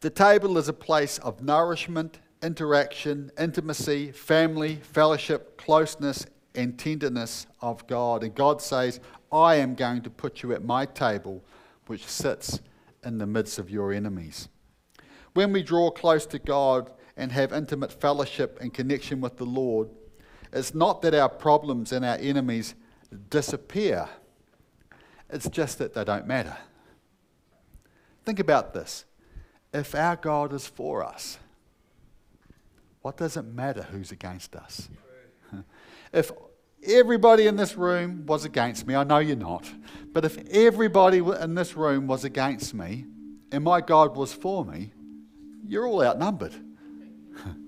The 0.00 0.10
table 0.10 0.58
is 0.58 0.68
a 0.68 0.72
place 0.72 1.18
of 1.18 1.40
nourishment 1.40 2.18
interaction, 2.42 3.30
intimacy, 3.38 4.12
family, 4.12 4.76
fellowship, 4.76 5.56
closeness, 5.56 6.26
and 6.54 6.78
tenderness 6.78 7.46
of 7.60 7.86
God. 7.86 8.22
And 8.22 8.34
God 8.34 8.62
says, 8.62 9.00
I 9.32 9.56
am 9.56 9.74
going 9.74 10.02
to 10.02 10.10
put 10.10 10.42
you 10.42 10.52
at 10.52 10.64
my 10.64 10.86
table, 10.86 11.44
which 11.86 12.06
sits 12.06 12.60
in 13.04 13.18
the 13.18 13.26
midst 13.26 13.58
of 13.58 13.70
your 13.70 13.92
enemies. 13.92 14.48
When 15.34 15.52
we 15.52 15.62
draw 15.62 15.90
close 15.90 16.26
to 16.26 16.38
God 16.38 16.90
and 17.16 17.32
have 17.32 17.52
intimate 17.52 17.92
fellowship 17.92 18.58
and 18.60 18.72
connection 18.72 19.20
with 19.20 19.36
the 19.36 19.44
Lord, 19.44 19.88
it's 20.52 20.74
not 20.74 21.02
that 21.02 21.14
our 21.14 21.28
problems 21.28 21.92
and 21.92 22.04
our 22.04 22.16
enemies 22.16 22.74
disappear, 23.30 24.08
it's 25.28 25.48
just 25.48 25.78
that 25.78 25.94
they 25.94 26.04
don't 26.04 26.26
matter. 26.26 26.56
Think 28.24 28.38
about 28.38 28.72
this. 28.74 29.04
If 29.72 29.94
our 29.94 30.16
God 30.16 30.52
is 30.52 30.66
for 30.66 31.04
us, 31.04 31.38
what 33.06 33.16
does 33.16 33.36
it 33.36 33.44
matter 33.44 33.82
who's 33.82 34.10
against 34.10 34.56
us? 34.56 34.88
if 36.12 36.32
everybody 36.84 37.46
in 37.46 37.54
this 37.54 37.76
room 37.76 38.26
was 38.26 38.44
against 38.44 38.84
me, 38.84 38.96
I 38.96 39.04
know 39.04 39.18
you're 39.18 39.36
not, 39.36 39.64
but 40.12 40.24
if 40.24 40.36
everybody 40.48 41.18
in 41.18 41.54
this 41.54 41.76
room 41.76 42.08
was 42.08 42.24
against 42.24 42.74
me 42.74 43.06
and 43.52 43.62
my 43.62 43.80
God 43.80 44.16
was 44.16 44.32
for 44.32 44.64
me, 44.64 44.90
you're 45.64 45.86
all 45.86 46.02
outnumbered. 46.02 46.52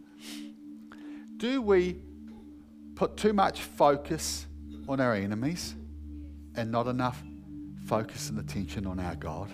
Do 1.36 1.62
we 1.62 1.98
put 2.96 3.16
too 3.16 3.32
much 3.32 3.62
focus 3.62 4.44
on 4.88 4.98
our 4.98 5.14
enemies 5.14 5.76
and 6.56 6.72
not 6.72 6.88
enough 6.88 7.22
focus 7.86 8.28
and 8.28 8.40
attention 8.40 8.88
on 8.88 8.98
our 8.98 9.14
God? 9.14 9.52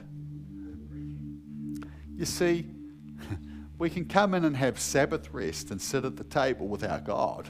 You 2.16 2.24
see, 2.24 2.73
we 3.78 3.90
can 3.90 4.04
come 4.04 4.34
in 4.34 4.44
and 4.44 4.56
have 4.56 4.78
Sabbath 4.78 5.32
rest 5.32 5.70
and 5.70 5.80
sit 5.80 6.04
at 6.04 6.16
the 6.16 6.24
table 6.24 6.68
with 6.68 6.84
our 6.84 7.00
God 7.00 7.48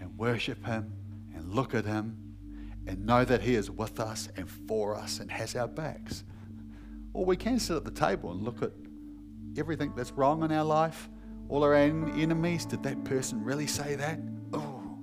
and 0.00 0.16
worship 0.18 0.64
Him 0.66 0.92
and 1.34 1.54
look 1.54 1.74
at 1.74 1.84
Him 1.84 2.16
and 2.86 3.06
know 3.06 3.24
that 3.24 3.42
He 3.42 3.54
is 3.54 3.70
with 3.70 4.00
us 4.00 4.28
and 4.36 4.50
for 4.50 4.96
us 4.96 5.20
and 5.20 5.30
has 5.30 5.54
our 5.54 5.68
backs. 5.68 6.24
Or 7.12 7.24
we 7.24 7.36
can 7.36 7.58
sit 7.58 7.76
at 7.76 7.84
the 7.84 7.90
table 7.90 8.32
and 8.32 8.42
look 8.42 8.62
at 8.62 8.72
everything 9.56 9.92
that's 9.96 10.12
wrong 10.12 10.42
in 10.42 10.52
our 10.52 10.64
life, 10.64 11.08
all 11.48 11.62
our 11.62 11.74
enemies. 11.74 12.66
Did 12.66 12.82
that 12.82 13.04
person 13.04 13.42
really 13.42 13.66
say 13.66 13.94
that? 13.94 14.18
Oh. 14.52 14.98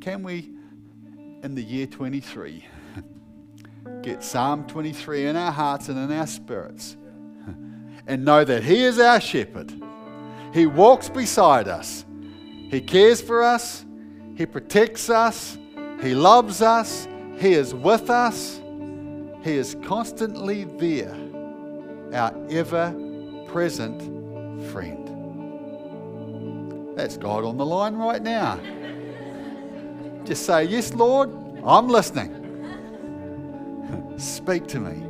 Can 0.00 0.22
we, 0.22 0.50
in 1.42 1.54
the 1.54 1.62
year 1.62 1.86
23, 1.86 2.64
get 4.02 4.22
Psalm 4.22 4.66
23 4.66 5.26
in 5.26 5.36
our 5.36 5.52
hearts 5.52 5.88
and 5.88 5.98
in 5.98 6.16
our 6.16 6.26
spirits? 6.26 6.96
And 8.06 8.24
know 8.24 8.44
that 8.44 8.62
He 8.62 8.84
is 8.84 8.98
our 8.98 9.20
shepherd. 9.20 9.72
He 10.52 10.66
walks 10.66 11.08
beside 11.08 11.68
us, 11.68 12.04
He 12.70 12.80
cares 12.80 13.20
for 13.20 13.42
us, 13.42 13.84
He 14.36 14.46
protects 14.46 15.10
us, 15.10 15.58
He 16.00 16.14
loves 16.14 16.62
us, 16.62 17.06
He 17.38 17.52
is 17.52 17.74
with 17.74 18.10
us, 18.10 18.60
He 19.42 19.52
is 19.52 19.76
constantly 19.84 20.64
there, 20.64 21.14
our 22.14 22.34
ever 22.50 22.94
present 23.48 24.00
friend. 24.70 25.06
That's 26.96 27.18
God 27.18 27.44
on 27.44 27.58
the 27.58 27.66
line 27.66 27.96
right 27.96 28.22
now. 28.22 28.58
Just 30.24 30.46
say, 30.46 30.64
Yes, 30.64 30.94
Lord, 30.94 31.30
I'm 31.64 31.88
listening. 31.88 32.32
Speak 34.18 34.66
to 34.68 34.80
me. 34.80 35.05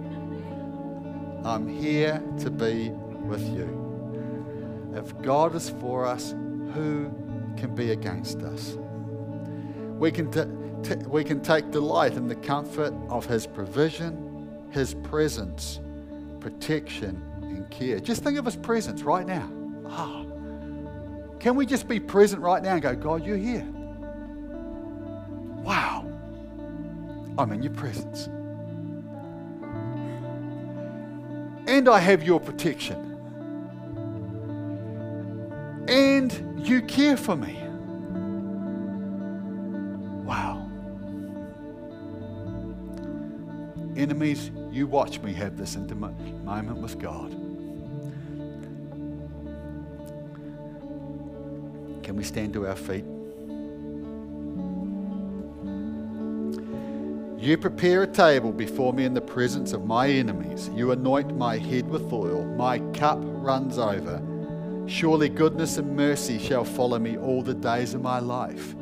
I'm 1.47 1.69
here 1.69 2.21
to 2.41 2.51
be 2.51 2.91
with 2.91 3.47
you. 3.49 4.91
If 4.97 5.17
God 5.23 5.55
is 5.55 5.71
for 5.71 6.05
us, 6.05 6.33
who 6.33 7.09
can 7.57 7.73
be 7.73 7.93
against 7.93 8.43
us? 8.43 8.77
We 9.97 10.11
can, 10.11 10.29
t- 10.33 10.43
t- 10.83 11.07
we 11.07 11.23
can 11.23 11.41
take 11.41 11.71
delight 11.71 12.15
in 12.15 12.27
the 12.27 12.35
comfort 12.35 12.93
of 13.09 13.27
His 13.27 13.47
provision, 13.47 14.67
His 14.73 14.95
presence, 14.95 15.79
protection, 16.41 17.23
and 17.43 17.71
care. 17.71 18.01
Just 18.01 18.25
think 18.25 18.39
of 18.39 18.45
His 18.45 18.57
presence 18.57 19.03
right 19.03 19.25
now. 19.25 19.49
Ah. 19.87 20.25
Can 21.39 21.55
we 21.55 21.65
just 21.65 21.87
be 21.87 22.01
present 22.01 22.43
right 22.43 22.61
now 22.61 22.73
and 22.73 22.83
go, 22.83 22.97
God, 22.97 23.25
you're 23.25 23.37
here? 23.37 23.65
Wow. 25.63 26.11
I'm 27.39 27.53
in 27.53 27.63
your 27.63 27.75
presence. 27.75 28.29
And 31.77 31.91
I 31.91 31.99
have 31.99 32.23
your 32.23 32.41
protection. 32.41 32.97
And 35.89 36.67
you 36.67 36.81
care 36.83 37.19
for 37.19 37.37
me. 37.37 37.63
Wow. 40.25 40.69
Enemies, 43.95 44.51
you 44.73 44.87
watch 44.87 45.21
me 45.21 45.35
have 45.35 45.59
this 45.59 45.77
intimate 45.77 46.19
moment 46.45 46.79
with 46.79 46.99
God. 46.99 47.31
Can 52.03 52.17
we 52.17 52.25
stand 52.25 52.55
to 52.55 52.67
our 52.67 52.77
feet? 52.77 53.05
You 57.47 57.57
prepare 57.57 58.03
a 58.03 58.09
table 58.09 58.51
before 58.51 58.93
me 58.93 59.05
in 59.05 59.15
the 59.15 59.21
presence 59.21 59.73
of 59.73 59.87
my 59.87 60.09
enemies. 60.09 60.69
You 60.75 60.91
anoint 60.91 61.39
my 61.39 61.59
head 61.59 61.89
with 61.89 62.13
oil. 62.13 62.45
My 62.45 62.81
cup 62.93 63.21
runs 63.23 63.79
over. 63.79 64.21
Surely 64.89 65.29
goodness 65.29 65.79
and 65.79 65.95
mercy 65.95 66.41
shall 66.41 66.65
follow 66.65 66.99
me 66.99 67.17
all 67.17 67.43
the 67.43 67.55
days 67.55 67.95
of 67.95 68.03
my 68.03 68.19
life. 68.19 68.75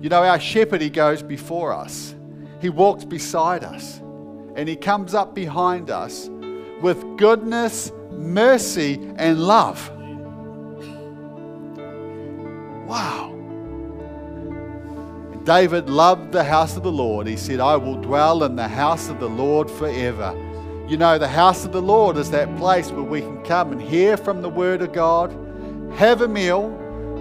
You 0.00 0.08
know, 0.08 0.24
our 0.24 0.40
shepherd, 0.40 0.80
he 0.80 0.90
goes 0.90 1.22
before 1.22 1.72
us, 1.72 2.16
he 2.60 2.68
walks 2.68 3.04
beside 3.04 3.62
us, 3.62 4.00
and 4.56 4.68
he 4.68 4.74
comes 4.74 5.14
up 5.14 5.32
behind 5.32 5.88
us 5.88 6.28
with 6.82 7.00
goodness, 7.16 7.92
mercy, 8.10 8.94
and 9.18 9.38
love. 9.46 9.88
David 15.44 15.90
loved 15.90 16.32
the 16.32 16.42
house 16.42 16.76
of 16.76 16.82
the 16.82 16.92
Lord. 16.92 17.26
He 17.26 17.36
said, 17.36 17.60
I 17.60 17.76
will 17.76 17.96
dwell 17.96 18.44
in 18.44 18.56
the 18.56 18.66
house 18.66 19.10
of 19.10 19.20
the 19.20 19.28
Lord 19.28 19.70
forever. 19.70 20.34
You 20.88 20.96
know, 20.96 21.18
the 21.18 21.28
house 21.28 21.66
of 21.66 21.72
the 21.72 21.82
Lord 21.82 22.16
is 22.16 22.30
that 22.30 22.56
place 22.56 22.90
where 22.90 23.02
we 23.02 23.20
can 23.20 23.42
come 23.44 23.70
and 23.72 23.80
hear 23.80 24.16
from 24.16 24.40
the 24.40 24.48
Word 24.48 24.80
of 24.80 24.92
God, 24.92 25.30
have 25.96 26.22
a 26.22 26.28
meal 26.28 26.70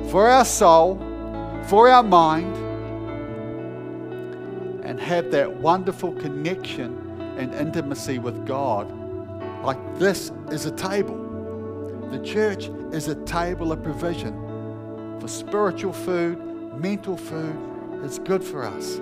for 0.10 0.30
our 0.30 0.46
soul, 0.46 0.98
for 1.68 1.90
our 1.90 2.04
mind, 2.04 2.56
and 4.86 5.00
have 5.00 5.32
that 5.32 5.58
wonderful 5.58 6.14
connection 6.14 6.98
and 7.38 7.54
intimacy 7.54 8.20
with 8.20 8.46
God. 8.46 8.90
Like 9.64 10.00
this 10.00 10.32
is 10.50 10.66
a 10.66 10.72
table. 10.72 11.20
The 12.12 12.20
church 12.20 12.70
is 12.94 13.10
a 13.10 13.16
table 13.26 13.74
of 13.74 13.84
provision 13.84 15.20
for 15.20 15.28
spiritual 15.28 15.94
food, 15.94 16.38
mental 16.78 17.18
food, 17.18 17.73
it's 18.04 18.20
good 18.20 18.44
for 18.44 18.64
us. 18.64 18.98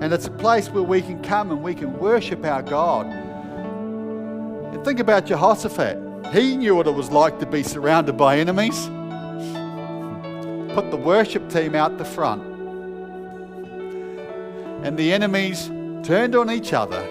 And 0.00 0.12
it's 0.12 0.26
a 0.26 0.30
place 0.30 0.70
where 0.70 0.82
we 0.82 1.02
can 1.02 1.22
come 1.22 1.50
and 1.50 1.62
we 1.62 1.74
can 1.74 1.98
worship 1.98 2.44
our 2.44 2.62
God. 2.62 3.06
And 3.06 4.84
think 4.84 5.00
about 5.00 5.26
Jehoshaphat. 5.26 5.98
He 6.32 6.56
knew 6.56 6.76
what 6.76 6.86
it 6.86 6.94
was 6.94 7.10
like 7.10 7.38
to 7.40 7.46
be 7.46 7.62
surrounded 7.62 8.16
by 8.16 8.38
enemies. 8.38 8.86
Put 10.74 10.90
the 10.90 10.96
worship 10.96 11.50
team 11.50 11.74
out 11.74 11.98
the 11.98 12.04
front. 12.04 12.42
And 14.84 14.96
the 14.96 15.12
enemies 15.12 15.66
turned 16.06 16.36
on 16.36 16.50
each 16.50 16.72
other. 16.72 17.02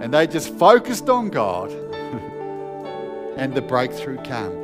And 0.00 0.12
they 0.12 0.26
just 0.26 0.54
focused 0.54 1.08
on 1.08 1.30
God. 1.30 1.70
and 3.36 3.54
the 3.54 3.62
breakthrough 3.62 4.20
came. 4.22 4.63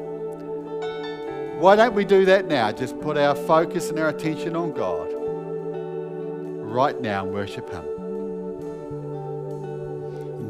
Why 1.60 1.76
don't 1.76 1.94
we 1.94 2.06
do 2.06 2.24
that 2.24 2.46
now? 2.46 2.72
Just 2.72 2.98
put 3.00 3.18
our 3.18 3.34
focus 3.34 3.90
and 3.90 3.98
our 3.98 4.08
attention 4.08 4.56
on 4.56 4.72
God 4.72 5.12
right 5.12 6.98
now 6.98 7.24
and 7.24 7.34
worship 7.34 7.68
Him. 7.68 7.89